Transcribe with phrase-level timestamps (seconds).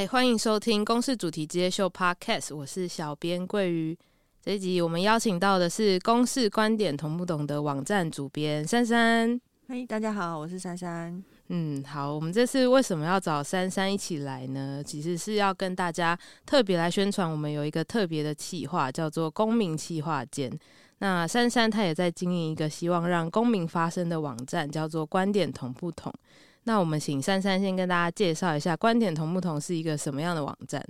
[0.00, 3.94] 嗨，欢迎收听《公视主题之夜秀》Podcast，我是小编桂鱼。
[4.42, 9.38] 这一集我们邀请到的是《公视观点同不懂》的网站主编珊珊。
[9.68, 11.22] 嘿，大家好，我是珊珊。
[11.48, 14.82] 嗯，好，我们这次为什么要找珊珊一起来呢？
[14.82, 20.50] 其实是要跟大家特别来宣传，我们有一个特别的企划，叫做“公民企划间”。
[21.00, 26.10] 那珊珊她也在经营一个希望让公民发声的网站，叫做“观点同不同”。
[26.64, 30.84] 那我们请珊珊先跟大家介绍一下“观点同不同”是一个什么样的网站。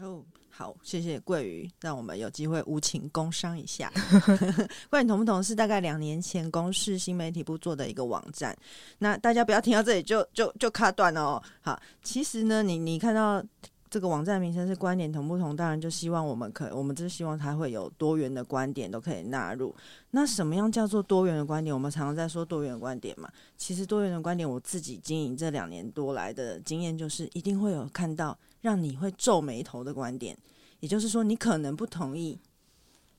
[0.00, 0.24] 哦。
[0.52, 3.90] 好，谢谢桂鱼，让我们有机会无情工商一下。
[4.90, 8.54] 观点同不同是大概两年前公视新媒体部做的一个网站。
[8.98, 11.42] 那大家不要听到这里就就就卡断了哦。
[11.62, 13.42] 好，其实呢，你你看到
[13.90, 19.74] 这个网站名称是观点同不同，当然就希望我们可，我们就是希望它会有多元的观点都可以纳入。
[20.12, 21.74] 那什么样叫做多元的观点？
[21.74, 23.28] 我们常常在说多元观点嘛。
[23.56, 30.38] 其实多元的观点，我自己经营这两年多来的经验就是，一定会有看到让你会皱眉头的观点。
[30.78, 32.38] 也就是说，你可能不同意，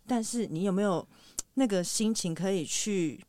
[0.08, 1.06] 但是你有没有
[1.56, 3.20] 那个心情可以去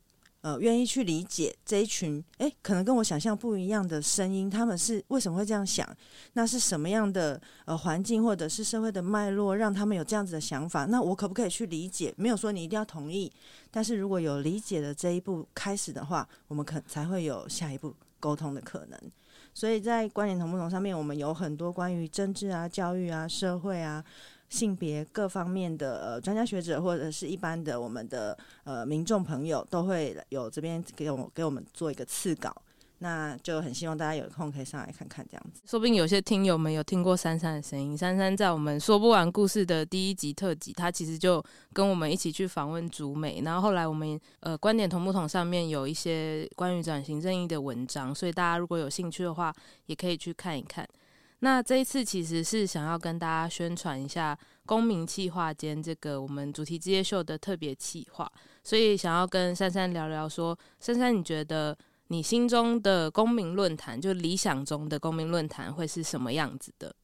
[0.43, 5.89] 呃，愿意去理解这一群诶，可能跟我想象不一样的声音，他们是为什么会这样想？
[6.33, 10.85] 那是什么样的呃环境或者是社会的脉络让他们有这样子的想法？
[10.87, 12.13] 那我可不可以去理解？
[12.17, 13.33] 没有说你一定要同意，
[13.71, 18.99] 但是如果有理解的这一步开始的话，我们可才会有下一步沟通的可能。
[19.55, 24.03] 所以在观点同不同上面，我们有很多关于政治啊、教育啊、社会啊、
[24.53, 32.55] 性别各方面的呃专家学者或者是一般的我们的呃民众朋友，都会有这边给我给我们做一个次稿。
[32.99, 37.99] 那就很希望大家有空可以上来看看这样子，说不定有些听友们有听过珊珊的声音。
[37.99, 49.53] 珊珊在我们说不完故事的第一集特辑，她其实就跟我们一起去访问竹美，然后后来我们呃观点同不同上面有一些关于转型正义的文章，所以大家如果有兴趣的话，
[49.87, 50.87] 也可以去看一看。
[51.43, 58.33] 那这一次其实是想要跟大家宣传一下公民企划间这个我们主题之夜秀的特别企划，
[58.65, 61.77] 所以想要跟珊珊聊聊说，珊珊你觉得？
[62.09, 66.95] 你心中的公民论坛，就理想中的公民论坛会是什么样子的？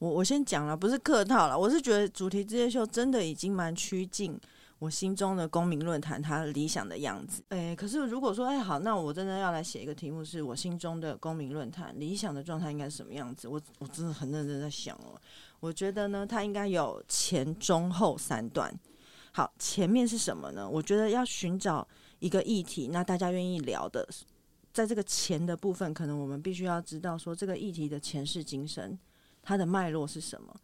[0.00, 4.36] 我我先讲了，不是客套了，我是觉得主题之夜秀真的已经蛮趋近
[4.78, 7.42] 我心中的公民论坛它理想的样子。
[7.48, 13.48] 哎、欸，可是如果说，哎、好，那我真的要来写一个题目，是我心中的公民论坛理想的状态应该是什么样子？
[13.48, 15.20] 我我真的很认真在想哦。
[15.60, 18.72] 我觉得呢，它应该有前中后三段。
[19.32, 20.68] 好，前面是什么呢？
[20.68, 21.86] 我觉得要寻找。
[22.18, 24.08] 一个议题，那大家愿意聊的，
[24.72, 28.98] 在这个前的部分，可能我们必须要知道说这个议题的前世今生，
[29.42, 30.56] 它的脉络是什么？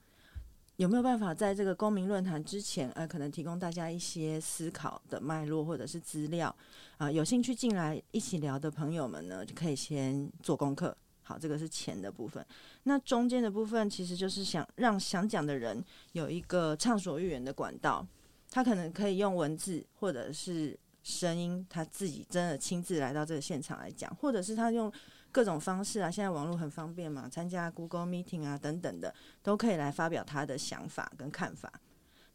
[0.77, 6.55] 有没有办法在这个公民论坛之前，呃，可能提供大家一些思考的脉络或者是资料
[6.99, 10.97] 啊、有兴趣进来一起聊的朋友们呢，就可以先做功课。
[11.23, 12.45] 好，这个是前的部分。
[12.85, 18.07] 那中间的部分，其实就是想让想讲的人有一个畅所欲言的管道，
[18.51, 20.79] 他可能可以用文字或者是。
[21.05, 24.89] 声音，他自己真的亲自来到这个现场来讲，或者是他用
[25.33, 29.13] 各种方式啊，现在网络很方便嘛，参加 Google Meeting 啊等等的，
[29.43, 31.73] 都可以来发表他的想法跟看法。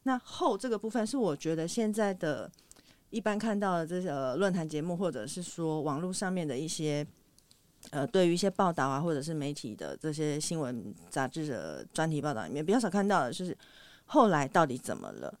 [0.02, 2.50] 那后这个部分是我觉得现在的
[3.10, 7.06] 一般看到的这个论坛节目，或者是说网络上面的一些
[7.90, 13.56] 呃，对于一些报道啊，或者是媒体的这些新闻杂志的专题报道里面，比较少看到的就是
[14.06, 15.32] 后来到底怎么了？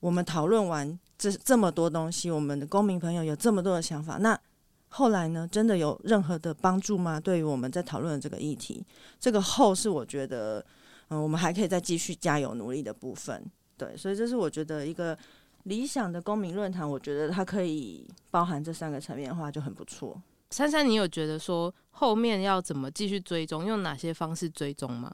[0.00, 4.38] 我们讨论完这这么多东西，我们的公民朋友有这么多的想法，那
[4.96, 5.46] 后来呢？
[5.50, 7.18] 真的有任何的帮助吗？
[7.18, 8.80] 对于我们在讨论的这个议题，
[9.18, 10.64] 这个后是我觉得，
[11.08, 13.44] 嗯，我们还可以再继续加油努力的部分。
[13.76, 15.18] 对，所以这是我觉得一个
[15.64, 20.16] 理想的公民论坛，我觉得它可以包含这三个层面的话，就很不错。
[20.50, 25.12] 珊珊，你有觉得说后面要怎么继续追踪，用哪些方式追踪吗？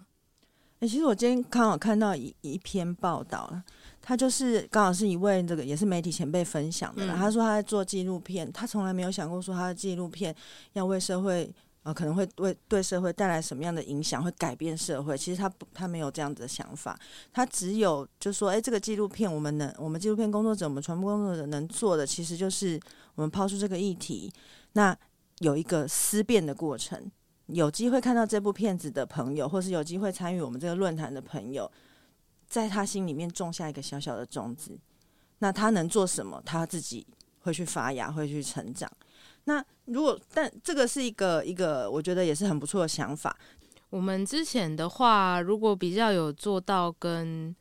[0.80, 3.52] 诶、欸，其实我今天刚好看到一一篇报道
[4.00, 10.34] 他就是刚好是一位这个也是媒体前辈分享的、嗯、他说他在做纪录片，他从来没有想过说他的纪录片
[10.72, 15.18] 要为社会呃可能会为对社会带来什么样的影响，会改变社会。
[15.18, 16.98] 其实他不他没有这样子的想法，
[17.30, 22.80] 他只有就说，哎，这个纪录片我们能我们纪录片工作者，我们传播工作者能做的，其实就是
[23.16, 24.32] 我们抛出这个议题，
[24.72, 24.96] 那
[25.40, 27.10] 有一个思辨的过程。
[27.52, 31.70] 有机会看到这部片子的朋友，或是有机会参与我们这个论坛的朋友。
[32.46, 34.76] 在他心里面种下一个小小的种子，
[35.38, 36.42] 那他能做什么？
[36.44, 37.06] 他自己
[37.42, 38.90] 会去发芽，会去成长。
[39.44, 43.38] 那如果，但这个是一个一个，我觉得也是很不错的想法。
[43.88, 47.54] 我们之前的话，如果比较有做到跟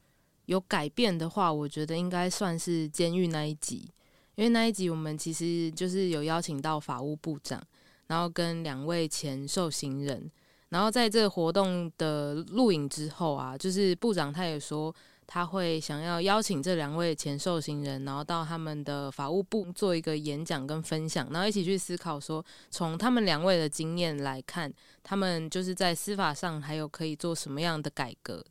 [0.46, 3.88] 有改变的话，我觉得应该算是监狱那一集，
[4.34, 7.62] 因为那一集我们其实就是有邀请到法务部长，
[8.10, 10.30] 然后跟两位前受刑人。
[10.68, 14.94] 然后在这个活动的录影之后啊，就是部长他也说。
[15.32, 24.74] 他会想要邀请这两位前受刑人，然后到他们的法务部做一个演讲跟分享，然后一起去思考说，从他们两位的经验来看，
[25.04, 28.44] 他们就是在司法上还有可以做什么样的改革。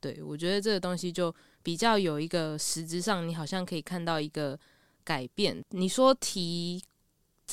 [0.00, 1.32] 对，我觉得这个东西就
[1.62, 4.58] 比较有一个实质上，你好像可以看到一个
[5.04, 5.62] 改变。
[5.70, 6.82] 你说提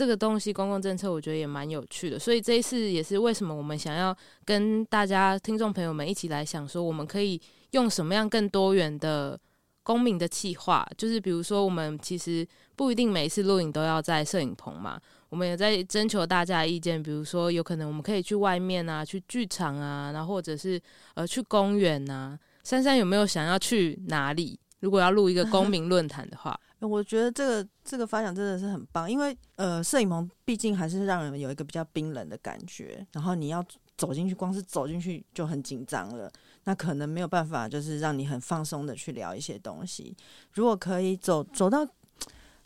[0.01, 2.17] 这个东西，公共政策，我觉得也蛮有趣的。
[2.17, 7.39] 所以这一次也是为什么我们想要跟大家听众朋友们一起来想说，我们可以。
[7.71, 9.39] 用什么样更多元的
[9.81, 10.85] 公民的企划？
[10.97, 12.45] 就是比如说，我们其实
[12.75, 14.99] 不一定每一次录影都要在摄影棚嘛。
[15.29, 20.77] 我们也在征求大家的意见，比如说，有可能我们可以去外面啊，去剧场啊，然后或者是
[21.13, 22.37] 呃去公园啊。
[22.65, 24.59] 珊珊有没有想要去哪里？
[24.81, 33.63] 如果要录一个公民论坛的话，我觉得这个这个发想真的是很棒，因为呃，摄影棚毕竟还是让人有一个比较冰冷的感觉，然后你要
[33.97, 36.31] 走进去，光是走进去就很紧张了。
[36.63, 40.15] 那可能没有办法，就是让你很放松的去聊一些东西。
[40.53, 41.87] 如果可以走走到，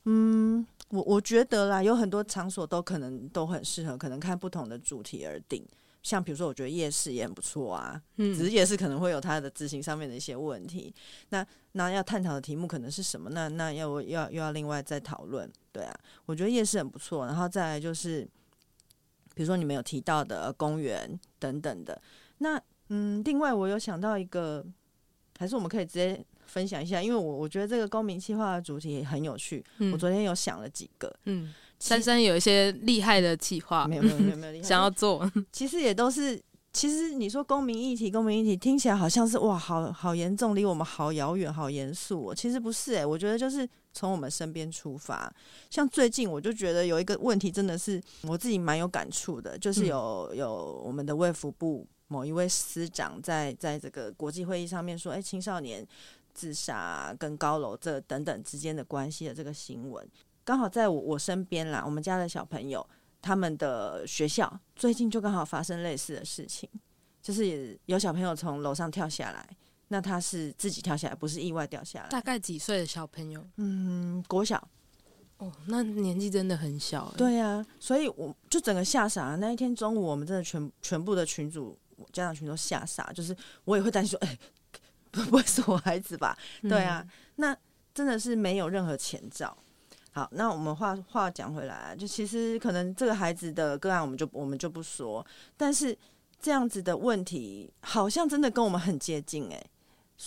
[0.05, 5.65] 嗯，我我觉得啦，有很多场所都可能都很适合，可能看不同的主题而定。
[6.05, 10.93] 像比如说，我觉得夜市也很不错啊，嗯，只是夜市可能会有它的执行上面的一些问题。
[11.29, 13.31] 那那要探讨的题目可能是什么？
[13.31, 15.51] 那那要要又要另外再讨论。
[15.71, 17.25] 对啊，我觉得夜市很不错。
[17.25, 18.21] 然后再来就是，
[19.33, 21.99] 比如说你们有提到的公园等等的，
[22.37, 22.61] 那。
[22.89, 24.63] 嗯，另外我有想到一个，
[25.39, 29.65] 还是我们可以直接分享一下，因为我我觉得这个公民计划的主题也很有趣。
[29.79, 31.51] 嗯，我昨天有想了几个，嗯，
[31.85, 36.41] 珊珊有一些厉害的计划，没有没有没有没有 想要做，其实也都是，
[36.73, 42.33] 其实你说公民议题，公民议题听起来好像是哇，好好严重，离我们好遥远，好严肃哦。
[42.33, 45.31] 其实不是诶、欸，我觉得就是从我们身边出发。
[45.69, 51.87] 像最近我就觉得有一个问题，真的是我自己蛮有感触的，就是有、嗯、有我们的卫福部。
[52.07, 55.83] 某一位司长在在这个国际会议上面说：“哎，青少年
[56.35, 60.07] 自杀跟高楼这等等之间的关系的这个新闻，
[60.45, 61.83] 刚好在我我身边啦。
[61.83, 62.87] 我们家的小朋友
[63.21, 66.69] 他们的学校最近就刚好发生类似的事情，
[67.21, 69.45] 就是有小朋友从楼上跳下来，
[69.89, 72.07] 那他是自己跳下来，不是意外掉下来。
[72.07, 73.45] 大概几岁的小朋友？
[73.57, 74.65] 嗯，国小。
[75.37, 77.13] 哦，那年纪真的很小。
[77.17, 79.37] 对呀、啊，所以我就整个吓傻了。
[79.37, 81.77] 那一天中午，我们真的全全部的群主。”
[82.11, 83.33] 家长群都吓傻，就是
[83.63, 84.39] 我也会担心说，哎、欸，
[85.11, 86.37] 不会是我孩子吧？
[86.61, 87.01] 嗯、对啊，
[87.37, 87.55] 那
[87.93, 89.57] 真的是没有任何前兆。
[90.15, 95.23] 好，那我们话话讲回来，就其实可能这个孩子的个案，我们就我们就不说，
[95.57, 95.95] 但是
[96.39, 99.55] 这样子的问题，好像真的跟我们很接近、欸。
[99.55, 99.65] 哎，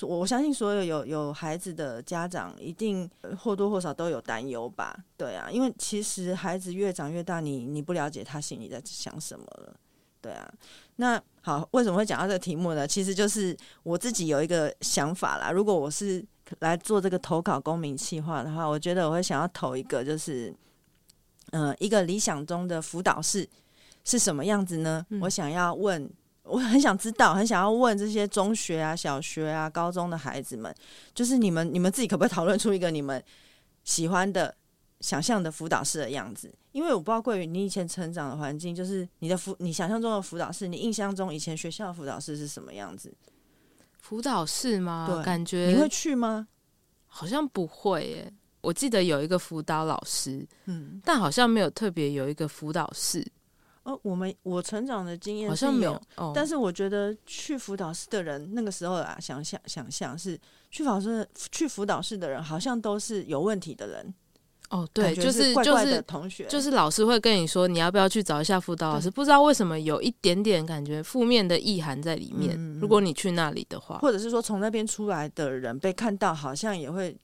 [0.03, 4.95] 我我相信所有有有孩子的家长，一定或多或少都有担忧吧？
[5.17, 9.75] 对啊，因为其实孩子越长越大，你你不了解他心里在想什么了。
[10.21, 10.53] 对啊，
[10.97, 12.87] 那好，为什么会讲到这个题目呢？
[12.87, 15.51] 其实就是我自己有一个想法啦。
[15.51, 16.23] 如果我是
[16.61, 20.55] 来做这个投稿公民计划的话，我觉得我会想要投一个，就是
[21.53, 23.49] 嗯、呃，一个理想中的辅导室
[24.05, 25.05] 是什么样子呢？
[25.11, 26.11] 嗯、我想要问，
[26.45, 30.75] 我很想知道，很想要问这些中学啊、小学啊、高中的孩子们，
[31.15, 33.23] 就是你们，你们自己可不可以讨论出一个你们
[33.85, 34.55] 喜欢的？
[35.01, 43.15] 想象的辅导室的样子，因为我不知道桂宇，你以前成长的环境，就是你的辅，你想象中的辅导室，你印象中以前学校的辅导室是什么样子？
[43.99, 45.07] 辅导室吗？
[45.11, 46.49] 对，感觉你会去吗？
[47.07, 48.33] 好像不会耶。
[48.61, 53.25] 我记得有一个辅导老师，嗯，但好像没有特别有一个辅导室。
[53.85, 60.39] 哦，我们我成长的经验好像没有，哦、但是我觉得去辅导室的人，那个时候啊，想象想象是
[60.71, 64.15] 去辅导室去辅导室的人，好像都是有问题的人。
[64.71, 69.11] 哦，对，就是就是同学，就是老师会跟你说，你要不要去找一下辅导老师？
[69.11, 72.55] 不知道为什么有一点点感觉负面的意涵在里面。
[72.59, 77.17] 嗯、如果你去那里的话，或者是说从那边出来的人被看到，好像也会，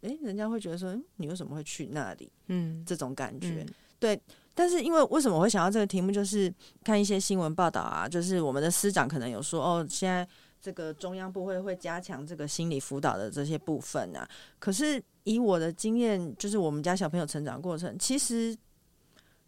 [0.00, 2.28] 诶，人家会觉得说，你为什么会去那里？
[2.48, 4.20] 嗯，这种感觉，嗯、对。
[4.54, 6.52] 但是因为为什么我会想到这个题目，就是
[6.82, 10.26] 看一些新闻报道啊，就是我们的师长可能有说，哦，现在。
[10.60, 14.28] 这个中央部会会加强这个心理辅导的这些部分啊，
[14.58, 18.56] 可是以我的经验，就是我们家小朋友成长过程，其实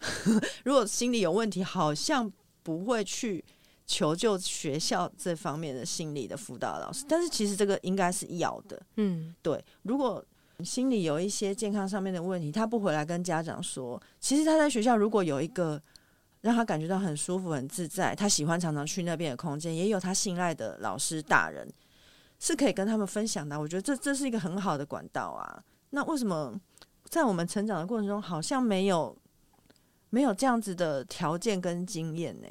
[0.65, 2.31] 如果心理有问题，好像
[2.63, 3.45] 不会去
[3.87, 9.65] 求救学校这方面的心理的辅导老师，但是其实这个应该是要的，嗯，对。
[9.83, 10.25] 如果
[10.63, 15.81] 心理有一些健康上面的问题，他不回来跟家长说，其实他在学校如果有一个。
[16.43, 18.15] 让他感觉到很舒服、很自在。
[18.17, 21.71] 他喜欢常常去那边的空间，也有他信赖的老师大人，
[22.39, 23.61] 是可以跟他们分享的。
[23.61, 25.63] 我觉得这这是一个很好的管道啊。
[25.91, 26.59] 那为什么
[27.05, 29.17] 在我们成长的过程中，好像没有
[30.11, 32.49] 没有这样子的条件跟经验呢？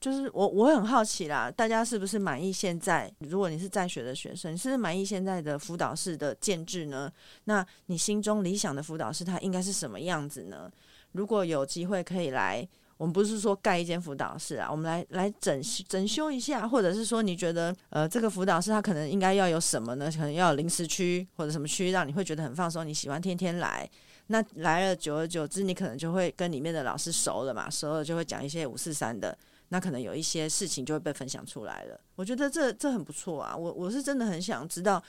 [0.00, 3.12] 就是我我很好奇啦，大家是不是满意现在？
[3.18, 7.12] 如果你是在学的学生，是不是满意现在的辅导室的建制呢？
[7.44, 10.70] 那你心中理想的辅导室它应该是什么样子呢？
[11.12, 12.66] 如果有机会可以来，
[12.98, 20.10] 我们不是说盖一间辅导室啊，我们来来整整修一下，或者是说你觉得呃这个辅导室它可能应该要有什么呢？
[20.10, 23.88] 可能要有零食区或者什么区，让你会觉得很放松，你喜欢天天来。
[24.26, 29.34] 那来了久而久之，你可能就会跟里面的老师熟了嘛，熟了就会讲一些五四三的。
[29.70, 33.54] 那可能有一些事情就会被分享出来了，我觉得这这很不错啊！
[33.54, 35.02] 我我是真的很想知道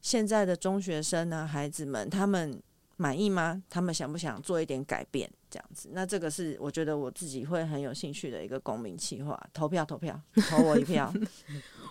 [0.00, 2.62] 现在的中学生呢，孩子们他们
[2.96, 3.60] 满意吗？
[3.68, 5.28] 他们想不想做一点改变？
[5.50, 11.12] 这样子，那这个是我觉得我自己会很有兴趣的一个公民计划，投票投票， 投我一票。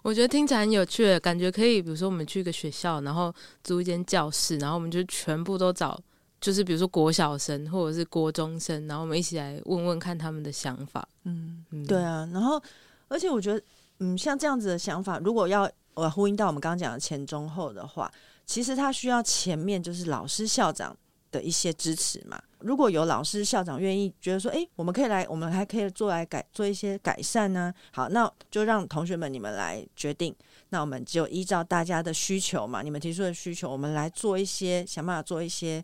[0.03, 3.33] 我觉得听起来很有趣，感觉可以，比如说我们去一个学校，然后
[3.63, 5.99] 租一间教室，然后我们就全部都找。
[6.39, 11.05] 就是比如说国小生或者是国中生，然后我们一起来问问看他们的想法。
[11.23, 12.29] 嗯，嗯对啊。
[12.31, 12.61] 然后，
[13.07, 13.59] 而且我觉得，
[13.97, 18.11] 嗯，像这样子的想法，如果要我呼应到我们刚刚讲的前中后的话，
[18.45, 20.95] 其实他需要前面就是老师校长
[21.31, 22.41] 的一些支持嘛。
[22.59, 27.73] 如果有老师校长愿意觉得说，哎，我们可以来，我们还可以做来改做一些改善呢。
[27.91, 30.35] 好，那就让同学们你们来决定。
[30.69, 35.83] 那我们就依照大家的需求嘛，你们提出的需求，我们来做一些，想办法做一些。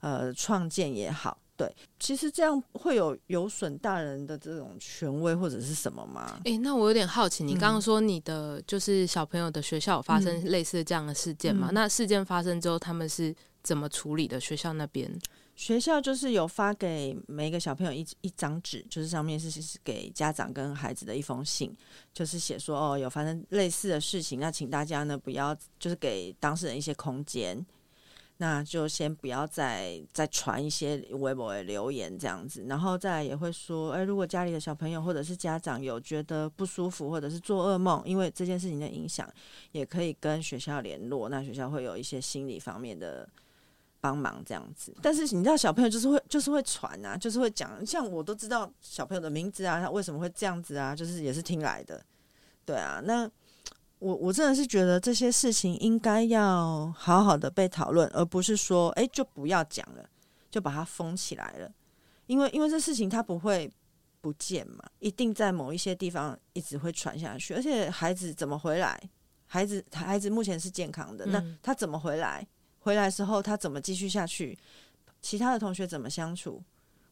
[0.00, 6.40] 呃，创建也好，对，其实这样会有有损大人的这种权威或者是什么吗？
[6.42, 11.68] 诶、欸，那我有点好奇，你刚刚说你的就是小朋友的学校有发生类似这样的事件吗？
[11.70, 13.32] 嗯、那事件发生之后，他们是
[13.62, 14.40] 怎么处理的？
[14.40, 15.10] 学校那边，
[15.54, 21.74] 学校就是有发给每一个小朋友一一张纸，就是上面是是给家长跟孩子的一封信，
[22.12, 27.64] 就是写说哦，有发生类似的事情，那请大家呢不要就是给当事人一些空间。
[28.38, 39.32] 那就先不要再再传一些微博的留言这样子，然后再也会说，哎，如果家里的小朋友或者是家长有觉得不舒服，或者是做噩梦，因为这件事情的影响，
[39.70, 43.28] 也可以跟学校联络，那学校会有一些心理方面的
[44.02, 44.94] 帮忙这样子。
[45.00, 52.04] 但是你知道，小朋友就是会就是会传啊，就是会讲，像我都知道小朋友的名字啊，他为什么会这样子啊，就是也是听来的，
[52.66, 53.30] 对啊，那。
[54.02, 60.04] 我我真的是觉得这些事情应该要好好的被讨论，而不是说，哎，就不要讲了，
[60.50, 61.70] 就把它封起来了。
[62.26, 63.70] 因为因为这事情它不会
[64.20, 67.54] 不见嘛，一定在某一些地方一直会传下去。
[67.54, 69.00] 而且孩子怎么回来？
[69.46, 72.44] 孩子孩子目前是健康的，那他怎么回来？
[72.82, 74.56] 回来时候他怎么继续下去？
[75.20, 76.62] 其他的同学怎么相处？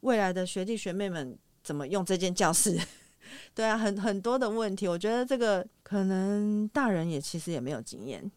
[0.00, 2.78] 未来的学弟学妹们怎么用这间教室？
[3.54, 8.28] 对啊，很很多的问题，我觉得这个可能大人也其实也没有经验，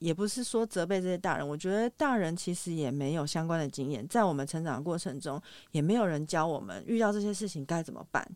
[0.00, 8.28] 也不是说责备这些大人，我觉得大人其实也没有相关的经验，在我们成长的过程中，也没有人教我们遇到这些事情该怎么办，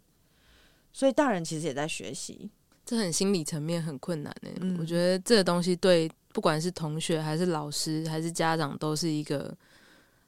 [0.93, 2.49] 所以大人其实也在学习，
[2.87, 4.51] 这很心理层面很困难呢。
[4.61, 9.53] 嗯，我觉得这个东西对不管是同学还是老师还是家长都是一个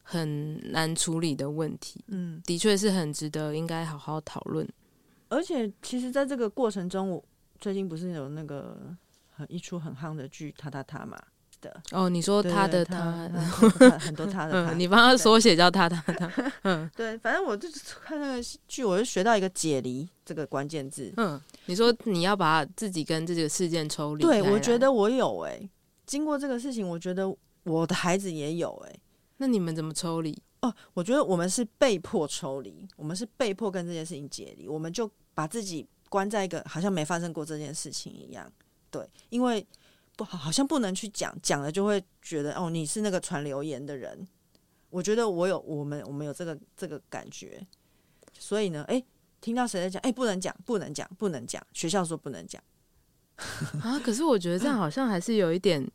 [0.03, 2.05] 很难处理的问题。
[2.09, 4.69] 嗯，的确是很值得应该好好讨论。
[5.29, 7.25] 而且，其实，在这个过程中，我
[7.61, 8.77] 最近不是有那个
[9.31, 11.17] 很一出很夯的剧《他他他》嘛
[11.61, 13.29] 的哦，你说他的他，
[14.01, 21.15] 很多他的 他，你帮他缩写叫他他他，嗯，对，反正我就是看那个剧，我就学到一个解离这个关键字。
[21.19, 25.71] 嗯，你说你要把自己跟这个事件抽离，对，我觉得我有哎、欸，
[26.11, 29.01] 经过这个事情，我觉得我的孩子也有哎、欸，
[29.37, 30.37] 那你们怎么抽离？
[30.61, 38.53] 哦，我觉得我们是被迫抽离，我们是被迫跟这件事情解离，我们就把自己关在一个好像没发生过这件事情一样。
[38.91, 39.65] 对，因为
[40.17, 44.27] 不好，好像不能去讲，讲了就会觉得哦，你是那个传留言的人。
[44.89, 47.65] 我觉得我有，我们我们有这个这个感觉，
[48.37, 49.07] 所以呢，诶，
[49.41, 52.61] 听到谁在讲，诶，不能讲，不能讲，不能讲，学校说不能讲
[53.81, 53.97] 啊。
[54.01, 55.89] 可是我觉得这样好像还是有一点。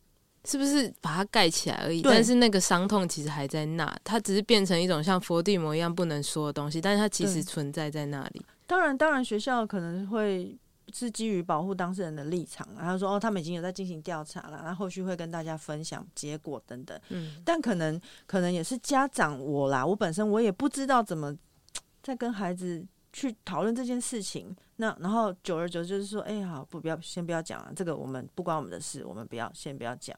[0.46, 2.02] 是不是把它盖起来而已？
[2.02, 8.46] 但是那个伤痛其实还在那，它只是变成一种像佛地魔一样不能说的东西，但是它其实存在在那里。
[8.68, 10.58] 当然，当然，学校可能会
[10.94, 17.00] 是基于保护当事人的立场，然后说哦，他们已经有在进行调查了，然后后续会跟大家分享结果等等。
[17.10, 21.36] 嗯，但可能可能也是家长我啦，我本身我也不知道怎么
[22.02, 24.56] 在跟孩子去讨论这件事情。
[24.78, 30.18] 那然后久而久之就是说，哎、欸，好，不，不要，先不要讲了，这个我们不关我们的事，我们不要，先不要讲。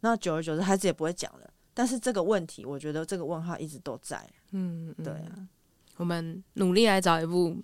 [0.00, 1.50] 那久而久之，孩子也不会讲了。
[1.74, 4.26] 但是这个问题，我觉得这个问号一直都在。
[4.52, 5.46] 嗯，对啊，
[5.96, 7.56] 我们努力来找一部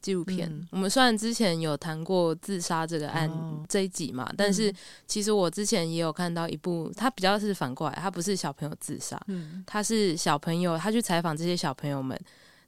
[0.00, 0.48] 纪录片。
[0.48, 4.72] 嗯、我们虽然之前有谈过自杀这个案、哦、这一集嘛，但是
[5.06, 12.18] 其实我之前也有看到一部，他比较是反过来，他不是小朋友自杀，嗯，他是小朋友，他去采访这些小朋友们，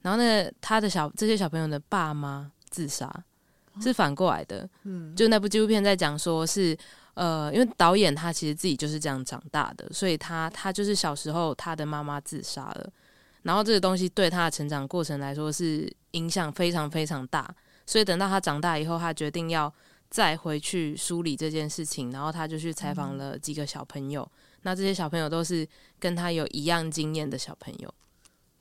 [0.02, 3.25] 然后呢，他的小这些小朋友的爸妈自杀。
[3.81, 4.69] 是反过来的。
[4.83, 6.76] 嗯，就那部纪录片在讲说是，
[7.14, 12.93] 呃，因为导演他其实自己就是这样长大的，所以他他就是小时候他的妈妈自杀了，
[13.45, 17.49] 然后这个东西对他的成长过程来说是影响非常非常大，
[17.87, 19.73] 所以等到他长大以后，他决定要
[20.11, 25.67] 再回去梳理这件事情，然后他就去采访了几个小朋友，嗯、那这些小朋友都是
[25.99, 27.95] 跟他有一样经验的小朋友。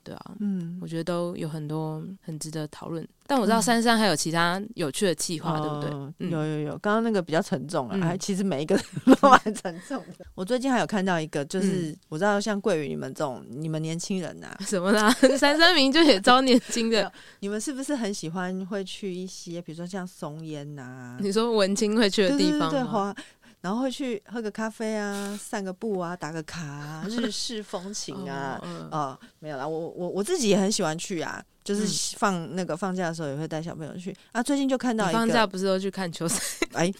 [0.04, 3.06] 对啊，嗯，我觉得都有很多很值得讨论。
[3.26, 5.90] 但我知道珊珊还有其他有趣的计划，嗯、对不对？
[6.18, 10.26] 嗯、有有有，刚刚那个比较沉重了，还、嗯、其实每一个都蛮沉重的。
[10.34, 15.10] 我最近还有看到一个，就是、嗯、我知道像桂宇你们这种，你们年轻人呐、啊， 什么啦？
[15.38, 21.18] 珊珊明就也招年轻的，你们是不是很喜欢会去一些，比如说像松烟呐、啊？
[21.20, 23.14] 你说文青会去的地方吗？
[23.62, 34.42] 然后会去喝个咖啡啊，散个步啊，打个卡啊，日式风情啊， 哦、没有啦，我我我自己也很喜欢去啊，就是放那个放假的时候也会带小朋友去啊。
[34.42, 36.40] 最近就看到一个，放假不是都去看球赛？
[36.74, 36.92] 哎，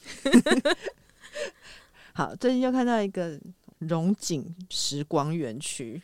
[2.14, 3.36] 好，最近就看到一个
[3.80, 6.00] 荣景时光园区，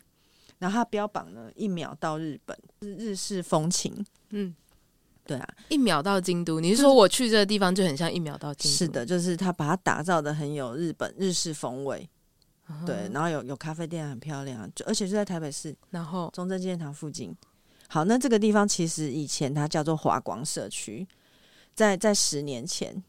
[0.57, 4.53] 然后它标榜呢一秒到日本，是日式风情，嗯。
[5.29, 6.59] 对啊，一秒到京都。
[6.59, 8.75] 你是说我去这个地方就很像一秒到京都？
[8.75, 12.09] 是的，就是他把它打造的很有日本日式风味。
[12.67, 12.83] Uh.
[12.83, 17.31] 对，然后有有咖啡店，很漂亮，就而且就在台北市，然后中正纪念堂附近。
[17.87, 21.07] 好，那这个地方其实以前它叫做华光社区，
[21.75, 23.03] 在在十年前，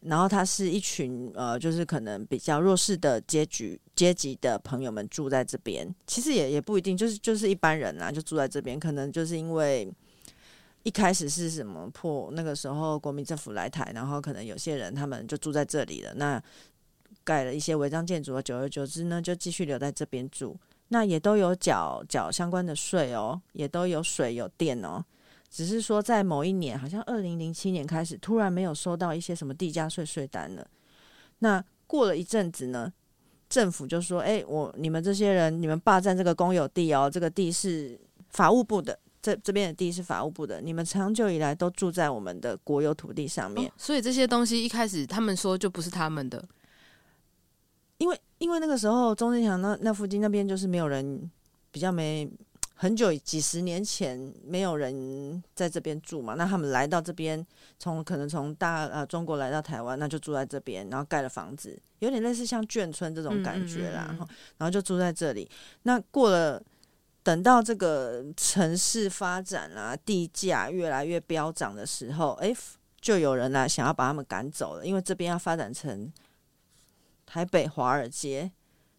[0.00, 5.88] 然后它是一群呃，就是可能比较弱势的阶级阶级的朋友们住在这边。
[6.08, 9.88] 其实也也不一定，就是就是一般人啊，就住在这边，可能就是因为。
[10.82, 12.30] 一开始是什么破？
[12.32, 16.14] 那个时候国民政府来台，然后可能有些人他们就住在这里了。
[16.14, 16.42] 那
[17.22, 20.56] 盖了一些违章建筑，久而久之呢，就继续留在这边住。
[20.88, 25.04] 那也都有缴缴相关的税哦，也都有水有电哦。
[25.50, 30.66] 只是说在某一年，好像二零零七年开始，突然没有收到一些什么地价税税单了。
[31.40, 32.90] 那过了一阵子呢，
[33.48, 46.42] 政府就说：“哎，我你们这些人，你们霸占这个公有地哦，这个地是法务部的。”这这边的地是法务部的，你们长久以来都住在我们的国有土地上面，哦，所以这些东西一开始他们说就不是他们的，
[47.98, 51.30] 因为因为那个时候中正墙那那附近那边就是没有人，
[51.70, 52.26] 比较没
[52.74, 57.46] 很久几十年前没有人在这边住嘛，那他们来到这边，
[57.78, 65.46] 从可能从大呃中国来到台湾，那就住在这边，然后盖了房子，有点类似像眷村这种感觉啦，嗯嗯嗯嗯，然后就住在这里，
[65.82, 66.62] 那过了。
[67.22, 72.54] 等到这个城市发展啊，地价越来越飙涨的时候，哎，
[73.00, 76.10] 就有人来想要把他们赶走了，因为这边要发展成
[77.26, 78.50] 台北华尔街、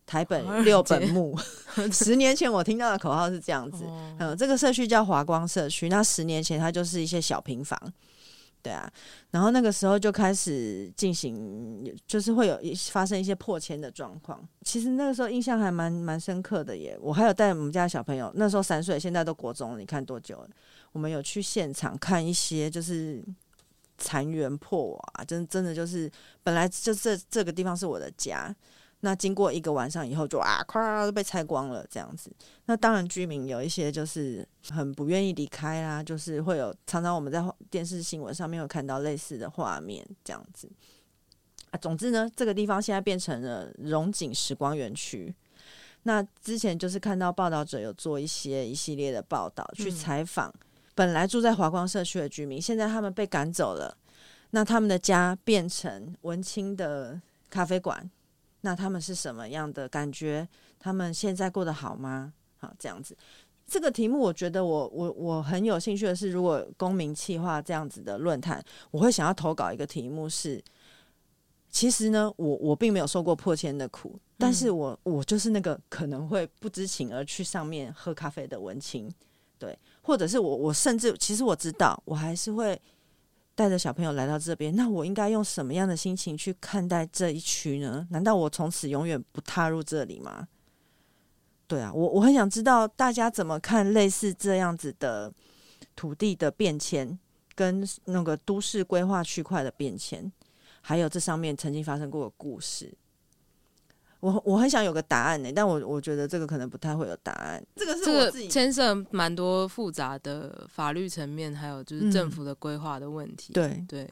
[0.05, 1.37] 台北六本木。
[1.91, 3.85] 十年前我听到的口号是这样子，
[4.19, 7.79] 嗯，这个社区叫华光社区，那十年前它就是一些小平房。
[8.61, 8.91] 对啊，
[9.31, 14.47] 然后那个时候就开始进行，就是会有一发生一些破迁的状况。
[14.63, 16.97] 其实那个时候印象还蛮蛮深刻的耶。
[17.01, 20.49] 我还有带我们家小朋友，那时候三岁，现在都国中了，你看多久了？
[20.91, 23.23] 我们有去现场看一些，就是
[23.97, 26.11] 残垣破瓦，真真的就是
[26.43, 28.55] 本来就这这个地方是我的家。
[29.03, 32.31] 那经过一个晚上以后，就啊，咵都被拆光了这样子。
[32.65, 40.71] 那当然，居民有一些就是很不愿意离开啦，就是会有常常我们在电视新闻上面有看到类似的画面这样子。
[41.71, 45.33] 啊，总之呢，这个地方现在变成了荣景时光园区。
[46.03, 50.53] 那之前就是看到报道者有做一些一系列的报道，去采访
[50.93, 53.97] 本来住在华光社区的居民，现在他们被赶走了，
[54.51, 58.09] 那他们的家变成文青的咖啡馆。
[58.61, 60.47] 那他们是什么样的感觉？
[60.79, 62.33] 他们现在过得好吗？
[62.57, 63.15] 好，这样子，
[63.67, 70.63] 这个题目我觉得我我我很有兴趣的是，如果公民企划这样子的论坛，我会想要投稿一个题目是，
[71.69, 79.11] 其实呢，我我并没有受过破千的苦，但是我我就是那个可能会不知情而去上面喝咖啡的文青，
[79.57, 82.79] 对，或者是我我甚至其实我知道，我还是会。
[83.53, 88.07] 带着小朋友来到这边，那我应该用什么样的心情去看待这一区呢？
[88.09, 90.47] 难道我从此永远不踏入这里吗？
[91.67, 95.31] 对啊，我我很想知道大家怎么看类似这样子的
[95.95, 97.17] 土地的变迁，
[97.55, 100.31] 跟那个都市规划区块的变迁，
[100.81, 102.93] 还有这上面曾经发生过的故事。
[104.21, 107.61] 我我很想有个答案呢、欸，但我我觉得这个可能不太会有答案。
[107.75, 113.51] 这个是我自己牵涉蛮多复杂的法律层面，还有就是政府的规划的问题。
[113.53, 114.09] 嗯、对对，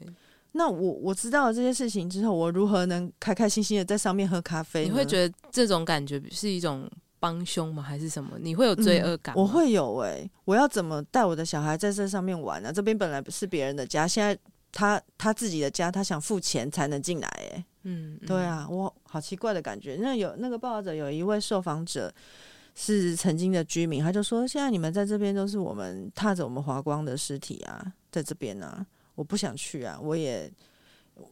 [0.52, 4.84] 那我我知道了这些事情之后，我如何能开开心心的在上面喝咖啡？
[4.84, 7.80] 你会觉得这种感觉是一种帮凶吗？
[7.80, 8.36] 还是什么？
[8.40, 9.36] 你会有罪恶感、嗯？
[9.36, 12.72] 我会有哎、欸，我要怎么带我的小孩在这上面玩呢、啊？
[12.72, 14.36] 这边本来不是别人的家，现在
[14.72, 19.96] 他他自己的家，他想付钱才能进来，哎，嗯，对啊，我好奇怪的感觉。
[20.00, 22.12] 那有那个报道者有一位受访者
[22.74, 30.50] 是曾经的居民，他就说：“现在你们在这边都是我们踏着我们华光的尸体啊，在这边啊，我不想去啊，我也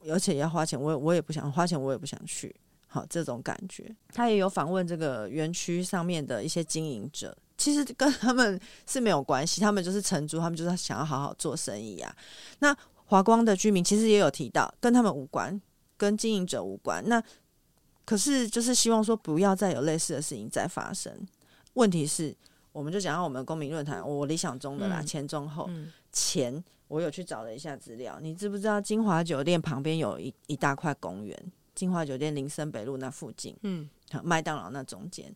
[0.09, 2.55] 而且要花钱，我我也不想花钱，我也不想去。”
[2.91, 3.95] 好，这种感觉。
[4.15, 12.17] 他也有访问这个园区上面的一些经营者，其实跟他们是没有关系，他们就是承租，他们就是想要好好做生意啊。
[12.61, 12.75] 那
[13.09, 15.61] 华光的居民其实也有提到，跟他们无关，
[15.97, 17.03] 跟经营者无关。
[17.09, 17.23] 那
[18.05, 21.13] 可是就是希望说不要再有类似的事情再发生。
[21.73, 22.35] 问题是，
[22.71, 31.53] 我们就讲到我们公民论坛，我理想中的啦，嗯、前中后、嗯、前，我有去找了一下资料，你知不知道金华酒店旁边有一一大块公园？
[31.75, 33.89] 金华酒店林森北路那附近，嗯，
[34.23, 35.33] 麦当劳那中间，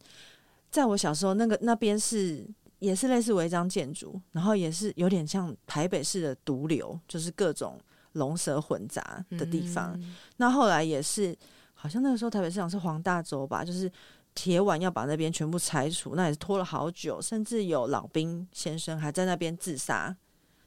[0.70, 2.44] 在我小时候，那个那边是
[2.82, 7.78] 也是类似违章建筑，然后也是有点像台北市的毒瘤，就是各种
[8.14, 9.92] 龙蛇混杂的地方。
[10.00, 11.36] 嗯、那后来也是，
[11.74, 13.88] 好像那个时候台北市长是黄大洲吧，就是
[14.34, 20.16] 铁腕要把那边全部拆除，那也是拖了好久，甚至有老兵先生还在那边自杀。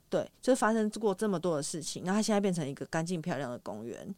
[0.09, 4.15] 对，就发生过这么多的事情，那他现在变成一个干净漂亮的公园。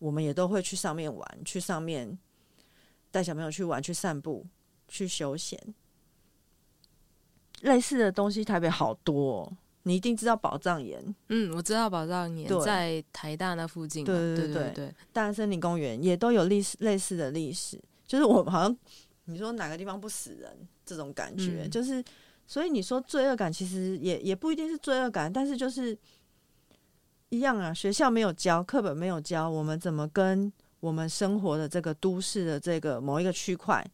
[0.00, 2.18] 我们也都会去上面玩，去上面
[3.12, 4.44] 带小朋友去玩，去散步，
[4.88, 5.56] 去休闲。
[7.62, 9.52] 类似的东西，台北好多哦。
[9.84, 14.04] 你一定知道宝藏岩，嗯，我知道宝藏岩在台大那附近。
[14.04, 17.80] 对对对对对，大安森林公园也都有历史类似的历史。
[18.06, 18.76] 就是我好像
[19.24, 20.50] 你说哪个地方不死人
[20.84, 22.04] 这种感觉，嗯、就是
[22.46, 25.96] 所以你说罪恶感，其实也也不一定是罪恶感，但是就是。
[27.30, 33.86] 一样啊，学校没有教，课本没有教，我们怎么跟我们生活的这个都市的这个某一个区块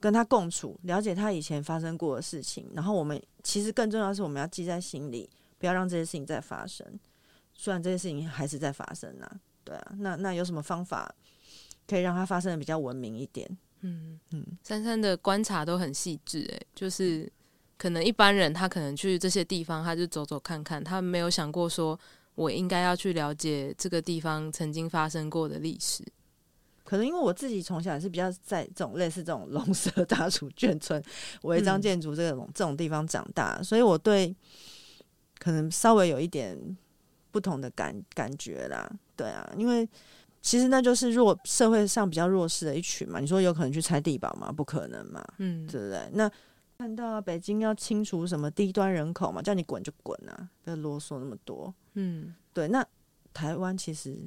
[0.00, 6.86] 跟他共处，了解他以前发生过的事情，然后我们其实更重要的是我们要记在心里，不要让这些事情再发生。
[7.54, 9.30] 虽然这些事情还是在发生啊，
[9.62, 11.14] 对啊，那那有什么方法
[11.86, 13.48] 可以让它发生的比较文明一点？
[13.82, 14.18] 嗯。
[14.30, 17.30] 嗯，珊珊的观察都很细致，诶，就是
[17.76, 21.98] 可能一般人他可能去这些地方，他就走走看看，他没有想过说。
[22.36, 26.02] 我应该要去了解这个地方曾经发生过的历史。
[26.90, 31.00] 可能因为我自己从小也是比较在这种类似这种龙蛇 大处眷村、
[31.42, 34.34] 违章建筑这种、嗯、这种地方长大，所以我对
[35.38, 36.58] 可能稍微有一点
[37.30, 38.90] 不同的感感觉啦。
[39.14, 39.88] 对啊，因为
[40.42, 43.20] 其实那就是弱社会上比较弱势的一群嘛。
[43.20, 44.50] 你说有可能去拆地堡吗？
[44.50, 46.10] 不可能嘛，嗯，对不对？
[46.12, 46.28] 那。
[46.78, 51.74] 看到啊，北京要清除什么低端人口嘛，叫你滚就滚啊，不要啰嗦那么多。
[51.92, 52.66] 嗯，对。
[52.68, 52.82] 那
[53.34, 54.18] 台湾其实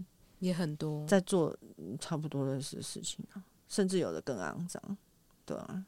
[0.44, 1.56] 也很多在做
[2.00, 4.98] 差不多的事事情啊，甚至有的更肮脏，
[5.46, 5.86] 对啊。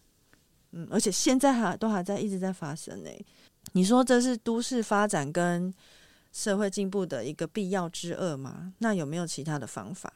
[0.71, 3.09] 嗯，而且现在还都还在一直在发生呢。
[3.73, 5.73] 你说这是都市发展跟
[6.31, 8.73] 社会进步的一个必要之恶吗？
[8.79, 10.11] 那有没有其他的方法？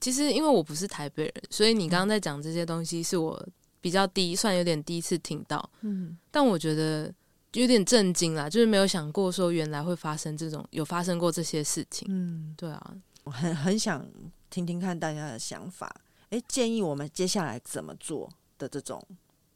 [0.00, 3.48] 其实因为我不是台北人，所以你刚刚在讲这些东西是我。
[3.78, 7.12] 比较第一，算有点第一次听到，嗯，但我觉得
[7.52, 12.96] 有点震惊啦，就是没有想过说原来会发生这种，有发生过这些事情，嗯，对啊，我
[13.30, 14.06] 很很想
[14.50, 15.94] 听听看大家的想法，
[16.30, 19.02] 诶，建议我们接下来怎么做的这种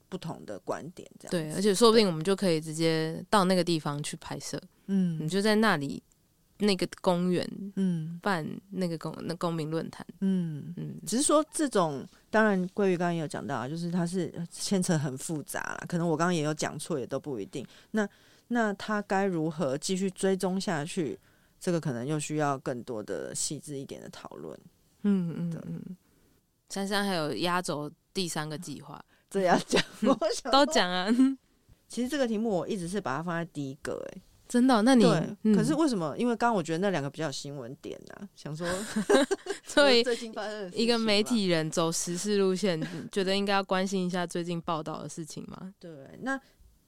[0.08, 6.02] 不同的观点，这样对，而且说不定我们就可以直接到那个地方去拍摄，嗯，你就在那里。
[6.62, 7.42] 那个公园，
[7.76, 17.66] 嗯，办那个公那公民论坛，嗯嗯，只是说这种，当然桂鱼刚刚也有讲到啊，就是它是牵扯很复杂啦，可能我刚刚也有讲错，也都不一定。
[17.92, 18.06] 那
[18.48, 21.18] 那他该如何继续追踪下去？
[21.60, 24.58] 这个可能又需要更多的细致一点的讨论。
[25.02, 25.96] 嗯嗯嗯，
[26.70, 31.08] 珊珊还有压轴第三个计划， 这要讲， 我想都讲啊。
[31.86, 34.22] 其实这个题目我一直是把它放在第一个，欸，哎。
[34.50, 34.82] 真的？
[34.82, 36.12] 那你对，嗯、可是为什么？
[36.18, 38.66] 因为刚刚我觉得那两个比较有新闻点呢、啊，想说，
[39.64, 42.80] 所以最近发生的一个媒体人走时事路线，
[43.12, 45.72] 觉得应该要关心一下最近报道的事情吗？
[45.78, 45.88] 对，
[46.22, 46.36] 那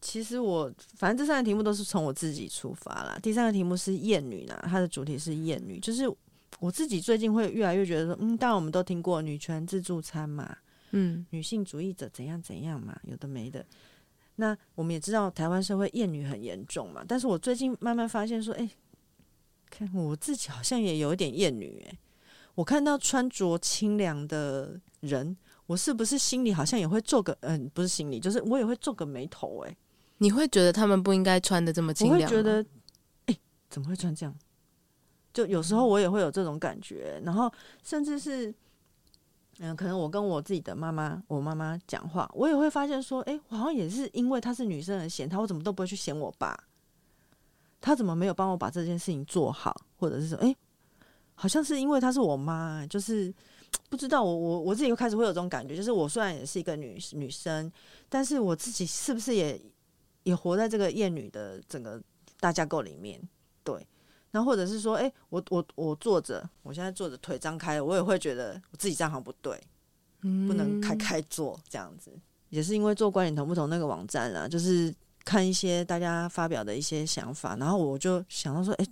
[0.03, 3.17] 其实我反正这三个题目都是从我自己出发啦。
[3.23, 6.05] 第三个题目是厌女呢，它的主题是厌女，就是
[6.59, 10.55] 我自己最近会越来越觉得说，嗯，当然我们都听过女权自助餐嘛，
[10.91, 13.65] 嗯，女性主义者怎样怎样嘛，有的没的。
[14.37, 18.71] 那我们也知道台湾社会厌女很严重嘛，但是我最近慢慢发现说，哎、欸，
[19.71, 21.99] 看我自己好像也有一点厌女，哎，
[22.57, 25.37] 我看到穿着清凉的人，
[25.67, 29.77] 我是不是心里好像也会皱个，嗯，不是心里，就是我也会皱个眉头，哎，
[30.23, 32.31] 你会觉得他们不应该穿的这么清凉？
[32.31, 32.63] 我会觉得，
[33.27, 34.35] 哎、欸，怎么会穿这样？
[35.35, 38.55] 就有时候我也会有这种感觉，然后甚至是。
[39.59, 46.59] 嗯，可能我跟我自己的妈妈，我妈妈讲话，我也会发现说，哎、欸，我好像也是因为她是女生而嫌她，我怎么都不会去嫌我爸。
[47.79, 49.77] 他怎么没有帮我把这件事情做好？
[49.99, 50.57] 或者是说，哎、欸，
[51.35, 53.33] 好像是因为她是我妈，就是
[53.91, 57.71] 不知道我我我自己又开始会有这种感觉，就是我虽然也是一个女女生，
[58.09, 59.61] 但是我自己是不是也
[60.23, 62.03] 也活在这个厌女的整个
[62.41, 63.21] 大架构里面？
[63.65, 63.87] 对，
[64.31, 69.61] 那或者是说，哎、欸，我我我坐着，我现在坐着腿张开，我也会觉得我自己这样好像不对，
[70.23, 72.13] 嗯，不能开开坐这样子，
[72.51, 74.95] 也是因为做观点同不同那个网站啊，就是。
[75.25, 78.87] 看一些大家发表的一些想法，然后我就想到说，哎，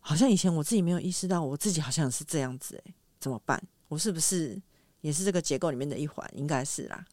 [0.00, 3.62] 好像以前我自己没有意识到，我自己好像是这样子，哎，怎么办？
[3.86, 4.60] 我是不是
[5.00, 6.28] 也是这个结构里面的一环？
[6.34, 7.04] 应该是啦。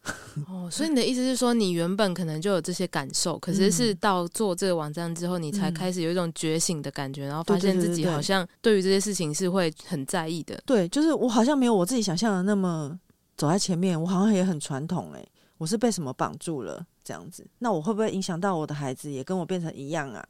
[0.48, 10.60] 哦，所以你的意思是说，你原本可能就有这些感受，可是是到做这个网站之后，你才开始有一种觉醒的感觉，然后发现自己好像对于这些事情是会很在意的。
[10.66, 12.98] 对，就是我好像没有我自己想象的那么
[13.36, 15.24] 走在前面，我好像也很传统，哎。
[15.58, 16.86] 我是被什么绑住了？
[17.02, 20.24] 这样子，那我会不会影响到我的孩子也跟我变成一样啊？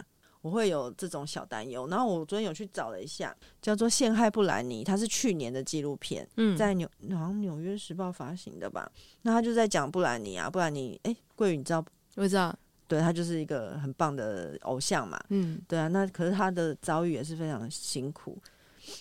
[0.49, 1.87] 我会有这种小担忧。
[1.89, 8.91] 然后我昨天有去找了一下，叫做《陷害布兰妮》，它是去年的纪录片，嗯，在纽好像《纽约时报》发行的吧？
[9.23, 11.85] 那他就在讲布兰妮啊，布兰妮，哎，桂宇，你知道？
[12.17, 12.57] 我知道，
[12.87, 15.89] 对，他就是一个很棒的偶像嘛，嗯，对啊。
[15.89, 18.37] 那可是他的遭遇也是非常辛苦。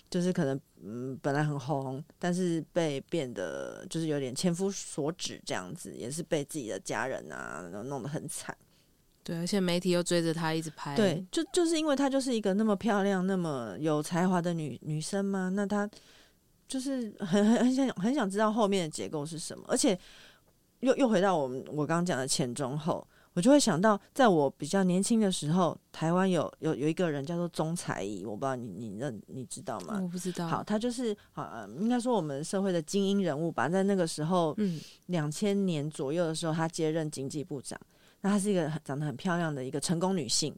[0.09, 8.53] 就是可能嗯，本来很红，但是被变得就是有点千夫所指这样子，也是被自己的家人啊弄得很惨。
[9.27, 10.95] 对，而且媒体又追着她一直拍。
[10.95, 15.89] 对，就就是因为她就是一个那么漂亮、那么有才华的女女生嘛，那她
[16.65, 19.99] 就是很很很想很想知道后面的结构是什么，而且
[20.79, 23.05] 又又回到我们我刚刚讲的前中后。
[23.33, 29.99] 我就会想到，在我比较年轻的时候，台湾有有有一个人叫做钟采仪，我不知道你你认你知道吗？
[30.01, 30.47] 我不知道。
[30.47, 33.69] 好，他就是呃，应该说我们社会的精英人物吧。
[33.69, 37.79] 在那个时候，嗯，两千年左右的时候，他接任经济部长。
[38.27, 40.53] 那她是一个长得很漂亮的一个成功女性。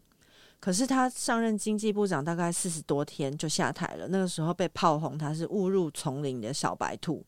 [0.60, 4.08] 可是她上任经济部长大概四十多天就下台了。
[4.08, 7.24] 那个时候被炮轰，她是误入丛林的小白兔。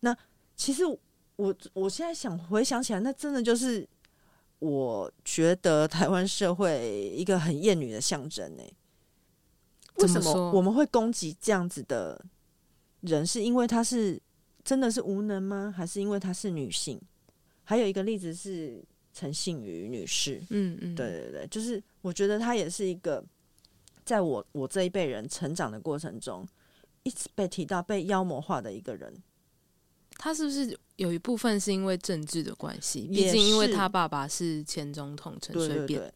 [0.00, 0.14] 那
[0.54, 0.84] 其实
[1.36, 3.88] 我我现在想回想起来，那真的就是。
[4.58, 8.62] 我觉得台湾社会一个很厌女的象征呢？
[9.96, 12.24] 为什么我们会攻击这样子的
[13.02, 13.24] 人？
[13.24, 14.18] 是因为她是
[14.64, 15.72] 真的是无能吗？
[15.76, 16.98] 还是因为她是女性？
[17.64, 18.82] 还有一个例子是
[19.16, 23.24] 陈信宇女士，嗯嗯，对对对，就是我觉得她也是一个
[24.04, 26.46] 在我我这一辈人成长的过程中，
[27.02, 29.10] 一直被提到、被妖魔化的一个人。
[30.18, 30.78] 她是不是？
[30.96, 35.86] 有一部分是因为政治的关系，毕竟因为他爸爸是前总统陈水扁。
[35.86, 36.12] 对对对，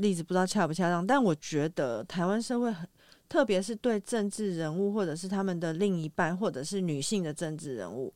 [0.00, 2.86] 例子不知道恰不恰当，但我觉得台湾社会很，
[3.30, 8.12] 特别是对政治人物或者是他们的另一半，或者是女性的政治人物，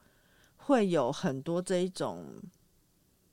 [0.56, 2.26] 会有很多这一种。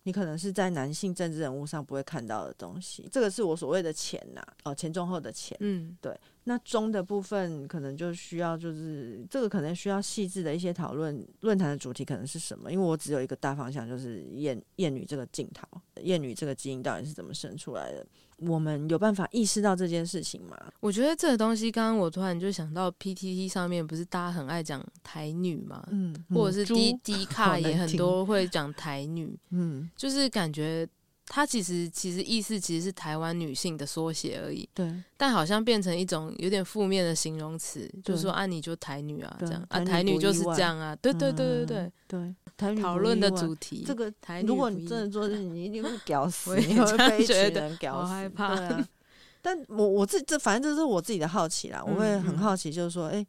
[0.08, 6.18] 你可能是在男性政治人物上不会看到的东西，这个是我所谓的前呐，哦，前中后的前，嗯，对。
[6.46, 11.28] 那中的部分可能就需要，就是这个可能需要细致的一些讨论。
[11.42, 12.72] 论坛的主题可能是什么？
[12.72, 15.68] 因为我只有一个大方向，就是厌厌女这个镜头，
[16.04, 18.08] 厌女这个基因到底是怎么生出来的？
[18.38, 20.56] 我们有办法意识到这件事情吗？
[20.80, 30.88] 我觉得这个东西，刚刚我突然就想到，PTT 上面不是大家很爱讲台女吗，嗯，或者是 D D 卡也很多会讲台女，嗯，就是感觉
[31.28, 42.36] 它其实其实意思其实是台湾女性的缩写而已，对，但好像变成一种有点负面的形容词，就是说啊，你就台女啊这样啊，台女就是这样啊，对对对对对对。
[42.82, 48.60] 讨论的主题，这个台女，如果你真的做， 你一定会屌 死，你会被一群人屌死，好害怕。
[48.60, 48.88] 啊、
[49.44, 53.28] 但我我自这反正这是我自己的好奇啦，我会很好奇，就是说，哎、欸，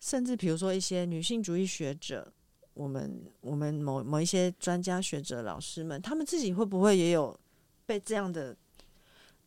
[0.00, 2.32] 甚至比如说一些女性主义学者，
[2.78, 7.38] 我们我们某某一些专家学者老师们，他们自己会不会也有
[7.84, 8.56] 被这样的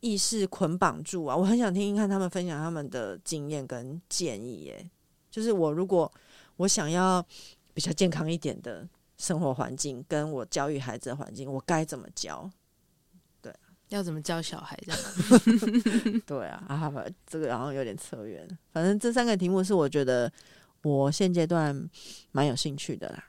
[0.02, 1.36] 意识捆绑住啊？
[1.36, 4.66] 我很想听听看他们分享他们的经验跟建议。
[4.66, 4.92] 耶，
[5.30, 6.12] 就是我如果
[6.58, 7.26] 我想要。
[7.74, 8.86] 比较健康一点的
[9.18, 12.52] 生活环境，跟我教育孩子的环境，我该怎么教？
[13.42, 13.56] 对，
[13.88, 16.20] 要怎么教小孩这样？
[16.28, 16.94] 对啊，啊，
[17.26, 18.46] 这个好像有点扯远。
[18.74, 20.30] 反正这三个题目是我觉得
[20.84, 21.90] 我现阶段
[22.32, 23.24] 蛮有兴趣的啦，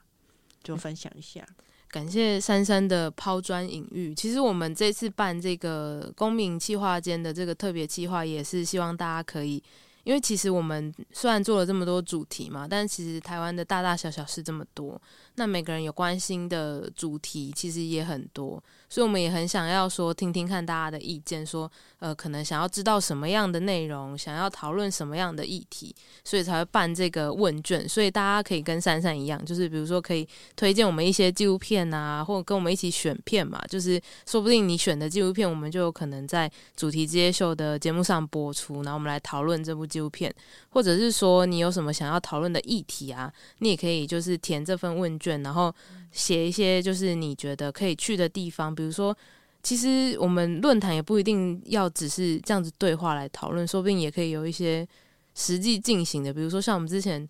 [0.63, 1.45] 就分享一下。
[1.89, 4.15] 感谢珊珊的抛砖引玉。
[4.15, 9.61] 其实我们这次办这个公民企划间的这个特别企划，也是希望大家可以。
[10.03, 15.01] 因为其实我们虽然做了这么多主题嘛，但其实台湾的大大小小事这么多。
[15.35, 21.71] 那每个人有关心的主题其实也很多，所以我们也很想要说听听看大家的意见，说
[22.03, 27.87] 呃可能想要知道什么样的内容，想要讨论什么样的议题，所以才会办这个问卷。
[27.87, 40.31] 所以大家可以跟珊珊一样，就是比如说可以推荐我们一些纪录片啊，或者跟我们一起选片嘛，就是说不定你选的纪录片，我们就有可能在主题之夜秀的节目上播出，然后我们来讨论这部纪录片，
[40.69, 45.13] 或者是说你有什么想要讨论的议题啊，你也可以就是填这份问。
[45.19, 45.73] 卷，然后
[46.11, 49.15] 写一些就是你觉得可以去的地方，比如说，
[49.63, 54.87] 其实我们论坛也不一定要只是这样子对话来讨论，说不定也可以有一些
[55.33, 57.27] 实际进行的，比如说像我们之前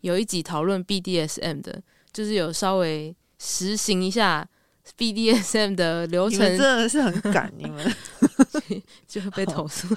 [0.00, 1.80] 有一集讨论 BDSM 的，
[2.12, 4.48] 就是有稍微实行一下。
[4.98, 7.90] BDSM 的流程真的是很赶，你们
[9.08, 9.88] 就会被投诉。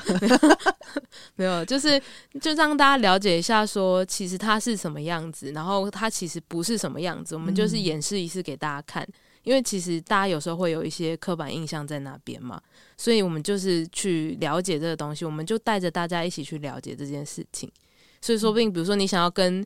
[1.35, 2.01] 没有，就是
[2.39, 7.35] 就让大家了解一下，说其实它是什么样子，然后它其实不是什么样子。
[7.35, 9.13] 我们就是演示一次给大家看，嗯、
[9.47, 12.61] 因为其实大家有时候会有一些刻板印象在那边嘛，
[12.97, 17.71] 所以我们就是去了解这个东西，我们就带着大家一起去了解这件事情。
[18.21, 19.65] 所以说不定，比如说你想要跟。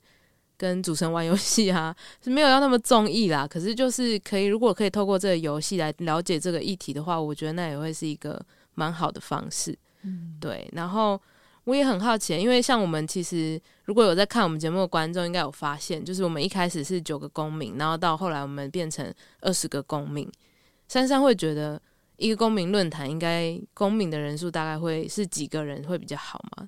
[0.58, 3.48] 跟主持人玩游戏啊，是没有要那么综艺啦。
[3.48, 8.39] 可是就是可以，如果可以透过这个游戏来了解这个议题的话，我觉得那也会是一个
[8.76, 9.76] 蛮好的方式。
[10.04, 10.70] 嗯，对。
[10.74, 11.20] 然后
[11.63, 20.30] 我也很好奇，因为像我们其实如果有在看我们节目的观众，应该有发现，就是我们一开始是九个公民，然后到后来我们变成二十个公民。
[20.88, 21.82] 珊珊会觉得
[22.17, 26.67] 一个公民论坛应该公民的人数大概会是几个人会比较好吗？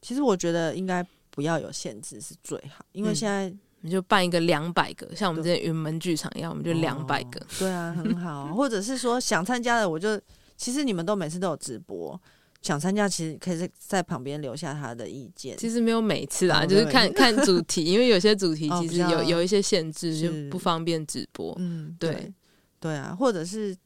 [0.00, 1.06] 其实我觉得应该。
[1.28, 7.38] 不要有限制是最好，因为现在你就办一个两百个，像我们这些云门剧场一样，我们就两百个。
[7.58, 8.54] 对啊，很好。
[8.54, 10.18] 或者是说想参加的，我就
[10.56, 12.18] 其实你们都每次都有直播，
[12.62, 15.56] 想参加其实可以在在旁边留下他的意见。
[15.56, 21.54] 其实没有每次啦，就是看看主题，因为有些主题其实有有一些限制，就不方便直播。
[21.58, 22.32] 嗯，对
[22.80, 23.76] 对啊，或者是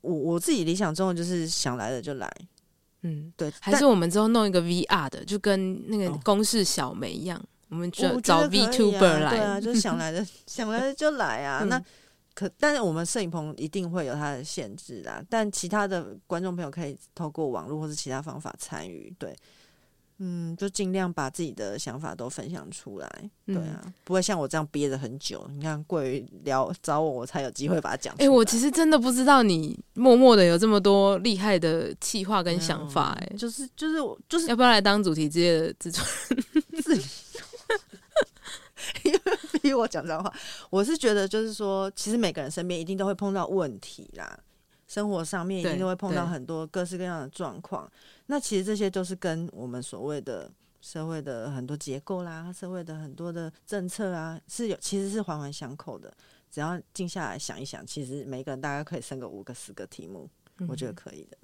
[0.00, 2.30] 我我自己理想中的就是想来的就来。
[3.02, 11.60] 嗯，对，还是我们之后弄一个 VR 的，就跟那个公式小梅一样，哦、我们就找 VTuber 来，对啊，就想来的 想来的就来啊。
[11.62, 11.82] 嗯、那
[12.34, 15.22] 可，但是我们摄影棚一定会有它的限制啦。
[15.28, 19.34] 但其他的观众朋友可以透过网络或是其他方法参与，对。
[20.24, 25.44] 嗯，就尽量把自己的想法都分享出来，对啊，嗯、不会像我这样憋了很久。
[25.50, 28.24] 你看，过于聊找我，我才有机会把它讲出来。
[28.24, 33.96] 哎、欸，我其实真的不知道你默默的有这么多厉害的企划跟想法、欸，哎、嗯，就是就是
[34.28, 37.02] 就是要不要来当主题之夜的制作人？
[39.02, 39.18] 因为
[39.62, 40.30] 逼我讲脏话，
[40.68, 44.38] 我是觉得就是说，其实每个人身边一定都会碰到问题啦。
[44.88, 47.90] 生活上面一定都会碰到很多各式各样的状况，
[48.26, 50.50] 那其实这些都是跟我们所谓的
[50.82, 56.12] 社会的很多结构啦，社会的很多的政策啊，是有其实是环环相扣的。
[56.50, 60.28] 只要静下来想一想，其实每个人大概可以生个五个、十个题目，
[60.68, 61.38] 我觉得可以的。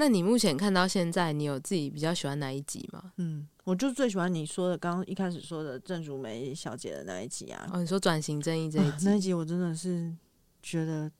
[0.00, 3.12] 那你目前看到现在，你有自己比较喜欢哪一集吗？
[3.16, 7.68] 嗯，我就最喜欢你说的刚刚一开始说的郑竹梅小姐的那一集啊。
[7.72, 10.14] 哦，你说转型正义这一集，啊、那一集我真的是
[10.62, 11.10] 觉得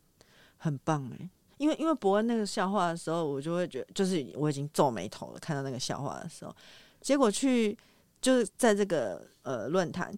[0.59, 1.31] 很棒哎、欸。
[1.57, 5.41] 因为因为博恩那个笑话的时候，我就会觉得，就是我已经皱眉头了。
[5.41, 6.55] 看到那个笑话的时候，
[7.01, 7.77] 结果去
[8.23, 10.17] 就是在这个呃论坛，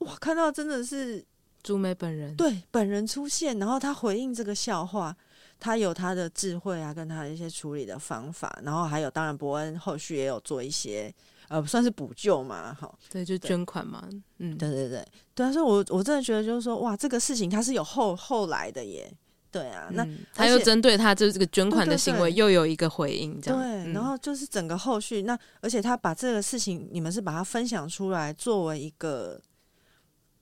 [0.00, 1.24] 哇，看到真的是
[1.62, 5.16] 竹梅本人，对，本人出现，然后他回应这个笑话，
[5.58, 11.12] 他有他的智慧啊，跟他的一些处理的方法，然后还有当然伯恩后续也有做一些
[11.48, 19.12] 呃算是补救嘛，好，对，就捐款嘛，嗯，对对对对，所以我我真的觉得就是说，哇，这个事情他是有后后来的耶。
[19.48, 29.40] 对啊，那、嗯、他又针对他就是这个捐款的行为又有一个回应，这样对，对，然后就是整个后续，那而且他把这个事情，你们是把它分享出来，作为一个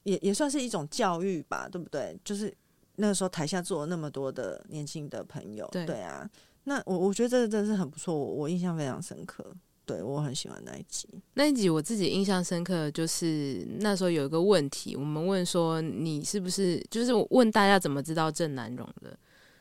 [0.03, 2.19] 也也算是一种教育吧，对不对？
[2.25, 2.53] 就是
[2.97, 6.29] 那个时候台下坐了那么多的年轻的朋友，对，对啊，
[6.65, 9.45] 那我我觉得这个真的是很不错，我我印象非常深刻。
[9.87, 11.09] 对，我很喜欢那一集。
[11.35, 19.15] 那一集我自己印象深刻，就是那时候有一个问题，我们问说你是不是，就是我问大家怎么知道郑南榕的？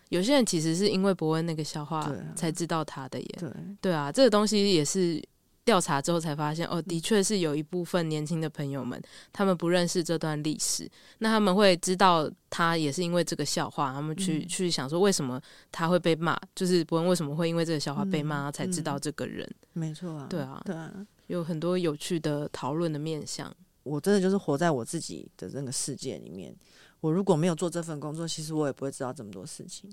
[0.09, 3.35] 有些人其实是因为博恩那个笑话才知道他的耶。
[3.37, 3.49] 对，
[3.81, 5.21] 对啊，这个东西也是。
[5.65, 19.49] 调查之后才发现，哦，的确是有一部分年轻的朋友们，他们不认识这段历史，那他们会知道他也是因为这个笑话，他们去、嗯、去想说为什么他会被骂，就是博恩为什么会因为这个笑话被骂，嗯、才知道这个人。
[19.71, 20.93] 没错啊，对啊，对啊，
[21.27, 23.53] 有很多有趣的讨论的面向。
[23.83, 26.55] 我真的就是活在我自己的那个世界里面，
[27.01, 29.89] 我如果没有做这份工作，其实我也不会知道这么多事情。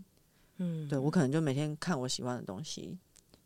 [0.59, 2.97] 嗯，对，我可能就每天看我喜欢的东西。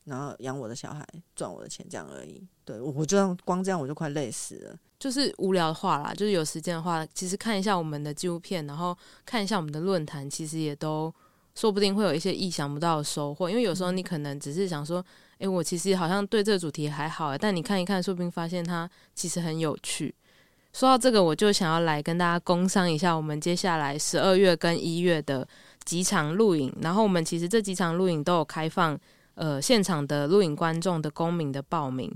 [0.05, 2.43] 然后养我的小孩，赚我的钱，这样而已。
[2.65, 4.77] 对，我就让光这样我就快累死了。
[4.99, 8.97] 就是无聊的话啦，就是有时间的话，其实看一下我们的纪录片，然后
[9.27, 11.13] 看一下我们的论坛，其实也都
[11.55, 13.51] 说不定会有一些意想不到的收获。
[13.51, 15.05] 因为有时候你可能只是想说，
[15.39, 20.15] 诶，我其实好像对这个主题还好，但你看一看，说不定发现它其实很有趣。
[20.73, 25.47] 说到这个，我就想要来跟大家工商一下，我们接下来十二月跟一月的
[25.85, 26.75] 几场录影。
[26.81, 28.99] 然后我们其实这几场录影都有开放，
[29.35, 32.13] 呃，现场的录影观众的公民的报名。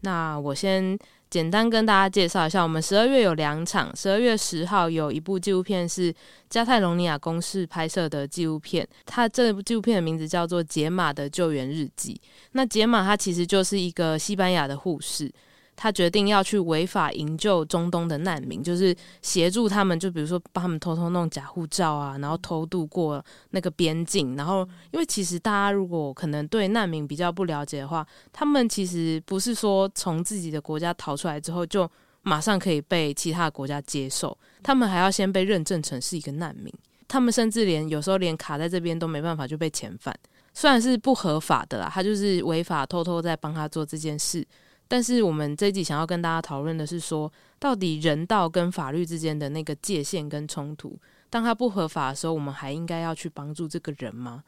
[0.00, 0.98] 那我先
[1.30, 6.14] 简单跟大家介绍一下，我们十二月有两场，十二月十号有一部纪录片是
[6.50, 12.14] 加泰隆尼亚公视拍摄的纪录片，它这部纪录片的名字叫做《杰玛的救援日记》。
[12.52, 15.32] 那杰玛它其实就是一个西班牙的护士。
[15.76, 24.36] 他决定要去违法营救中东的难民，就是协助他们，就比如说帮他们偷偷弄假护照啊，然后偷渡过那个边境。
[24.36, 31.90] 然后，因为其实大家如果可能对难民比较不了解的话，他们其实不是说从自己的国家逃出来之后就
[32.22, 36.72] 马上可以被其他国家接受，他们还要先被认证成是一个难民。
[37.06, 40.14] 他们甚至连有时候连卡在这边都没办法就被遣返，
[40.54, 44.44] 虽然是不合法的啦，他就是违法偷偷在帮他做这件事。
[44.86, 50.96] 但是我们这一集想要跟大家讨论的是说，到底人道跟法律之间的那个界限跟冲突，
[51.30, 54.44] 当它不合法的时候，我们还应该要去帮助这个人吗？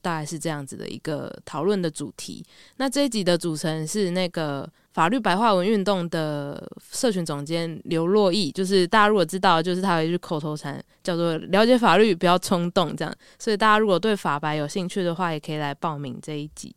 [0.00, 2.44] 大概是这样子的一个讨论的主题。
[2.76, 13.14] 那这一集的组成是那个法律白话文运动的社群总监刘珞亦，就是大家如果知道，就是他有一句口头禅叫做“了解法律，不要冲动”这样。
[13.38, 16.74] 所以大家如果对法白有兴趣的话，也可以来报名这一集。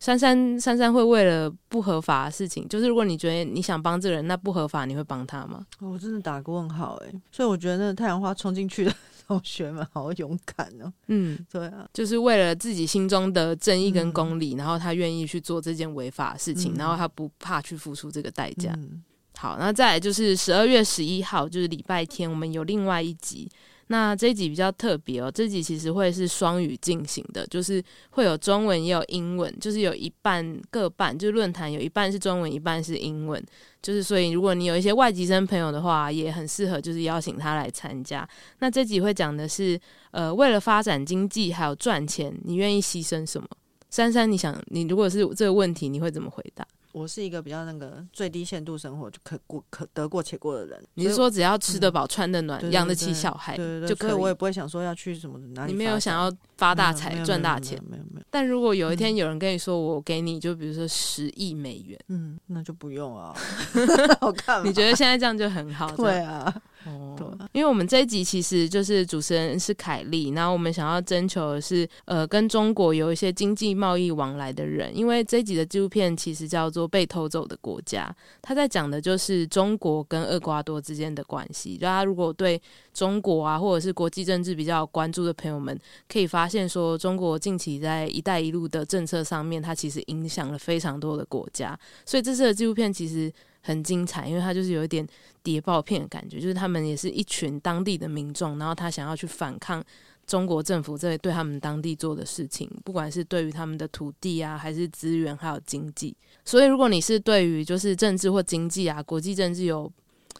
[0.00, 5.66] 珊珊珊珊会为了不合法的事情，就是如果你觉得你想帮这个人，那不合法你会帮他吗？
[5.80, 8.94] 我真的打个问号哎，所以我觉得那个太阳花冲进去的
[9.26, 10.92] 同学们好勇敢哦。
[11.08, 18.72] 嗯，对啊，就是为了自己心中的正义跟公理，嗯、然后他愿意去做这件违法的事情，嗯、然后他不怕去付出这个代价。
[18.76, 19.02] 嗯、
[19.36, 23.50] 好，那再来就是十二月十一号，就是礼拜天，我们有另外一集。
[23.88, 33.42] 那这一集比较特别哦，这集其实会是双语进行的，就是会有中文也有英文，就是有一半各半，就论坛有一半是中文，一半是英文，
[33.82, 38.28] 就是所以如果你有一些外籍生朋友的话，也很适合就是邀请他来参加。
[38.58, 39.80] 那这集会讲的是，
[40.10, 43.48] 呃，为了发展经济还有赚钱，你愿意牺牲什么？
[43.90, 46.66] 珊珊，你想你如果是这个问题，你会怎么回答？
[46.92, 50.82] 我是一个比较那个最低限度生活就可过可得过且过的人。
[50.94, 54.12] 你是说只要吃得饱、嗯、穿得暖、养得起小孩，对对对，就可以？
[54.12, 55.72] 我也不会想说要去什么哪里。
[55.72, 57.80] 你没有想要发大财、赚大钱？
[57.88, 58.02] 没有。
[58.30, 63.34] 但如果有一天有人跟你说，我给你就比如说十亿美元，嗯，那就不用啊。
[64.20, 64.66] 好看吗？
[64.66, 65.90] 你觉得现在这样就很好？
[65.96, 66.54] 对啊。
[66.86, 81.76] 哦，对，因为我们这一集其实就是主持人是凯丽，然后我们想要征求的是，呃，跟中国有一些经济贸易往来的人，因为这一集的纪录片其实叫做《被偷走的国家》，他在讲的就是中国跟厄瓜多之间的关系。
[81.76, 82.60] 大家如果对
[82.94, 85.76] 中国啊，或者是国际政治比较关注的朋友们，
[86.08, 93.32] 可以发现说，中国近期在“一带一路”的政策上面，它其实影响了非常多的国家，所以这次的纪录片其实。
[93.60, 95.06] 很精彩，因为它就是有一点
[95.50, 99.82] 谍报片的感觉，就是他们也是一群当地的民众，然后他想要去反抗
[100.26, 106.14] 中国政府这对他们当地做的事情，不管是对于他们的土地啊，还是资源，还有经济。
[106.44, 109.90] 所以，如果你是对于就是政治或经济啊，国际政治有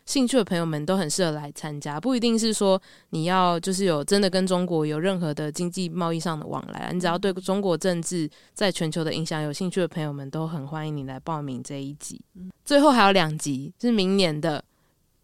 [0.04, 2.80] 兴趣的朋友们都很适合来参加，不一定是说
[3.10, 12.20] 你要就是有真的跟中国有任何的经济贸易上的往来，你只要对中国政治在全球的影响有兴趣的朋友们都很欢迎你来报名这一集。
[12.64, 14.62] 最后还有两集是明年的，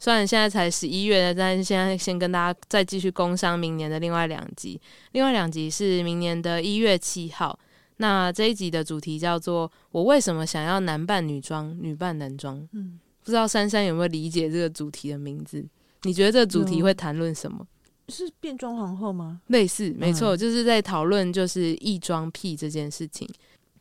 [0.04, 4.78] 虽然现在才十一月，但是现在先跟大家再继续工商明年的另外两集，
[5.12, 7.58] 另外两集是明年的一月七号。
[7.96, 12.68] 那这一集的主题叫做“我为什么想要男扮女装，女扮男装”。
[12.72, 13.00] 嗯。
[13.22, 15.64] 不知道珊珊有没有理解这个主题的名字？
[16.02, 17.66] 你觉得这个主题会谈论什么？
[18.10, 19.40] 是变装皇后吗？
[19.46, 23.26] 类似，没错，就是在讨论就是异装癖这件事情。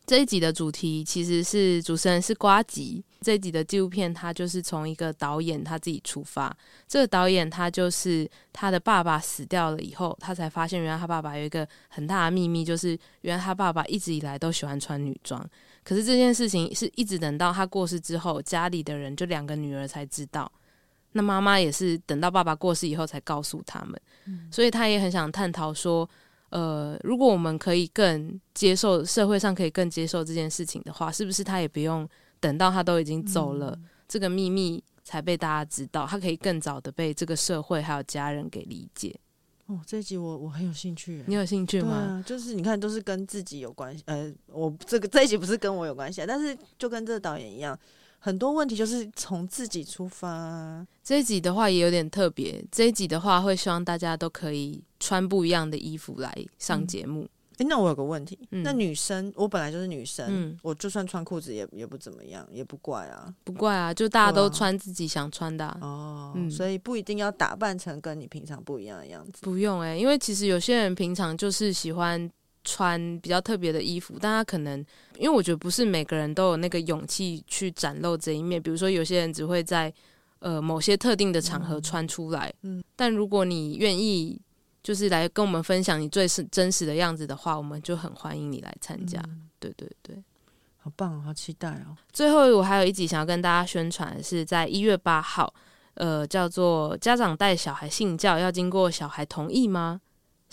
[0.05, 3.03] 这一集的主题其实是主持人是瓜吉。
[3.21, 6.53] 这一集的纪录片，他就是从一个导演他自己出发。
[6.89, 15.41] 这个导演他就是他的爸爸死掉了以后，他才发现原来他爸爸有一个很大的秘密，就是原来他爸爸一直以来都喜欢穿女装。
[15.85, 20.51] 可是这件事情是一直等到他过世之后，家里的人就两个女儿才知道。
[21.13, 24.01] 那妈妈也是等到爸爸过世以后才告诉他们。
[24.25, 24.49] 嗯。
[24.51, 26.09] 所以他也很想探讨说，
[26.53, 32.07] 呃，如果我们可以更接受社会上可以更接受这件事情的话，是不是他也不用？
[32.39, 39.15] 等到他都已经走了，嗯、这个秘密才被大家知道，他可以更早的被这个社会还有家人给理解。
[39.67, 41.95] 哦，这一集我我很有兴趣，你有兴趣吗？
[41.95, 44.03] 啊、就是你看，都是跟自己有关系。
[44.07, 47.79] 呃，我这个这一集不是跟我有关系，但是就跟这个导演一样，
[48.25, 50.87] 很多问题就是从自己出发。
[51.03, 57.23] 这一集的话也有点特别，这一集的话会希望大家都可以穿不一样的衣服来上节目。
[57.23, 72.27] 嗯哎，那我有个问题，嗯、那女生，我本来就是女生，嗯、我就算穿裤子也也不怎么样，也不怪啊，不怪啊，就大家都穿自己想穿的、啊、哦，嗯、所以不一定要打扮成跟你平常不一样的样子，不用哎、欸，因为其实有些人平常就是喜欢
[72.63, 74.79] 穿比较特别的衣服，但他可能
[75.17, 79.93] 因为我觉得不是每个人都有那个勇气去展露这一面，比如说有些人只会在
[80.39, 84.39] 呃某些特定的场合穿出来，嗯，嗯但如果你愿意。
[84.83, 89.17] 就是来跟我们分享你最是真实的样子的话，我们就很欢迎你来参加。
[89.29, 90.21] 嗯、对对对，
[90.75, 91.95] 好棒，好期待哦！
[92.11, 95.53] 最后，我还有一集想要跟大家宣传的是，在一月八号，
[95.93, 100.01] 呃，叫做家长带小孩信教要经过小孩同意吗？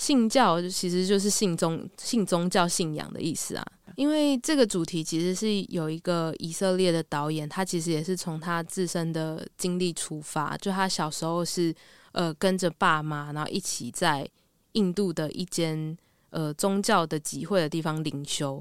[0.01, 3.65] 信教其实就是信宗信宗教信仰的意思啊。
[3.97, 11.75] 因为这个主题其实是有一个以色列的导演，他其实也是从他自身的经历出发，就他小时候是。
[12.13, 14.29] 呃，跟着爸妈，然后一起在
[14.73, 15.97] 印度的一间
[16.31, 18.61] 呃宗教的集会的地方领修，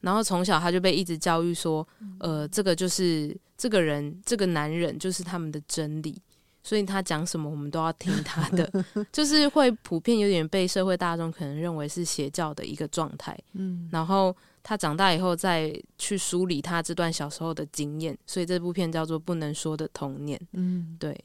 [0.00, 1.88] 然后从小他就被一直教育说，
[2.18, 6.20] 呃，这个就是这个人，这个男人就是他们的真理，
[6.62, 8.70] 所以他讲什么我们都要听他的，
[9.12, 13.36] 就是会普遍有点被社会大众可能认为是邪教的一个状态。
[13.54, 20.38] 嗯，然后他长大以后再去梳理他这段小时候的经验，所以这部片叫做《不能说的童年》。
[20.52, 21.18] 嗯，对。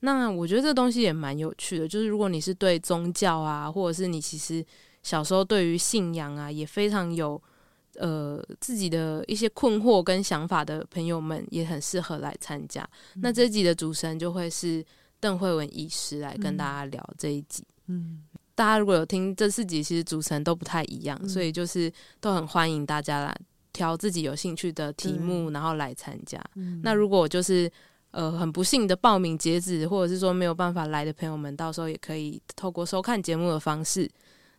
[0.00, 4.64] 那我觉得这东西也蛮有趣的，就是如果你是对宗教啊，或者是你其实
[5.02, 7.40] 小时候对于信仰啊也非常有
[7.98, 12.82] 呃自己的一些困惑跟想法的朋友们，也很适合来参加。
[13.14, 14.84] 嗯、那这一集的主持人就会是
[15.20, 17.64] 邓慧文医师来跟大家聊这一集。
[17.86, 18.22] 嗯，
[18.54, 23.36] 大家如果有听这四集，其实主持人都不太一样，嗯、所以就是都很欢迎大家来
[23.72, 26.42] 挑自己有兴趣的题目，嗯、然后来参加。
[26.54, 27.70] 嗯、那如果就是。
[28.12, 34.06] 呃，很不幸的报名截止，或者是说没有办法来的朋友们，到时候也可以透过收看节目的方式，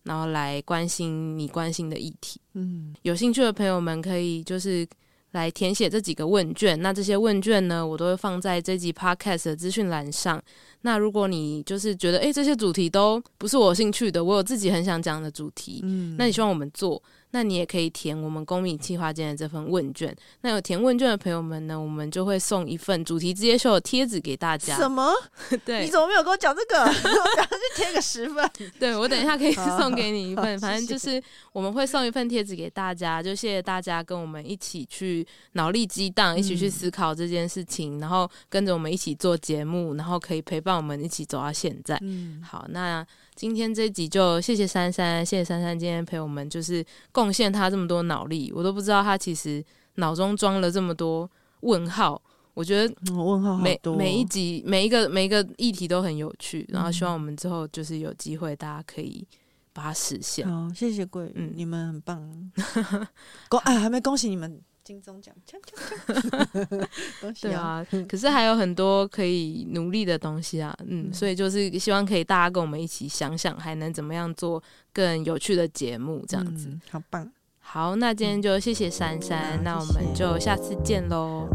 [0.04, 2.40] 然后来关心你关心的议题。
[2.54, 4.88] 嗯，有兴趣的朋友们可以就是
[5.32, 6.80] 来填写这几个问卷。
[6.82, 10.42] 那这些问卷呢，我都会放在这集 podcast 的资讯栏上。
[10.82, 17.02] 那如果你就是觉得，诶，这些主题都不是我有兴趣的，我有自己很想讲的主题，嗯，那你希望我们做？
[17.34, 20.16] 那你也可以填我们公民计划间的这份问卷。
[20.42, 24.76] 那有填问卷的朋友们呢，我们就会送一份主题之夜秀的贴纸给大家。
[24.78, 25.12] 什么？
[25.66, 26.78] 对，你怎么没有跟我讲这个？
[26.86, 28.48] 我赶快去贴个十份。
[28.80, 30.60] 对，我等一下可以送给你一份。
[30.60, 31.22] 反正就是
[31.52, 41.98] 我们会送一份贴纸给大家，就谢谢大家跟我们一起去脑力激荡，一起去思考这件事情，嗯、然后跟着我们一起做节目，然后可以陪伴我们一起走到现在。
[42.02, 43.06] 嗯，好，那。
[43.36, 49.64] 今天这一集就谢谢珊珊，谢谢珊珊今天陪我们，就是贡献她这么多脑力，我都不知道她其实
[49.96, 51.30] 脑中装了这么多
[51.62, 52.22] 问号。
[52.54, 59.28] 我觉得问号每每一集每一个每一个议题都很有趣，然后希望我们之后就是有机会大家可以
[59.74, 60.48] 把它实现。
[60.48, 62.52] 好，谢谢贵，嗯，你们很棒，
[63.50, 64.62] 恭哎还没恭喜你们。
[64.84, 65.34] 金钟奖，
[67.42, 74.62] 对啊， 可是还有很多可以努力的东西啊，嗯，嗯，所以就是希望可以大家跟我们一起想想，还能怎么样做
[74.92, 77.32] 更有趣的节目，这样子，嗯，好棒。
[77.60, 81.48] 好，那今天就谢谢珊珊，嗯，那我们就下次见喽，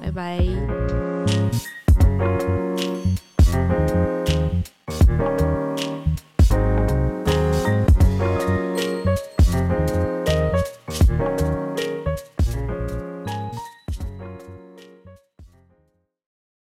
[0.00, 0.38] 拜拜，
[1.26, 1.36] 拜
[2.18, 2.61] 拜。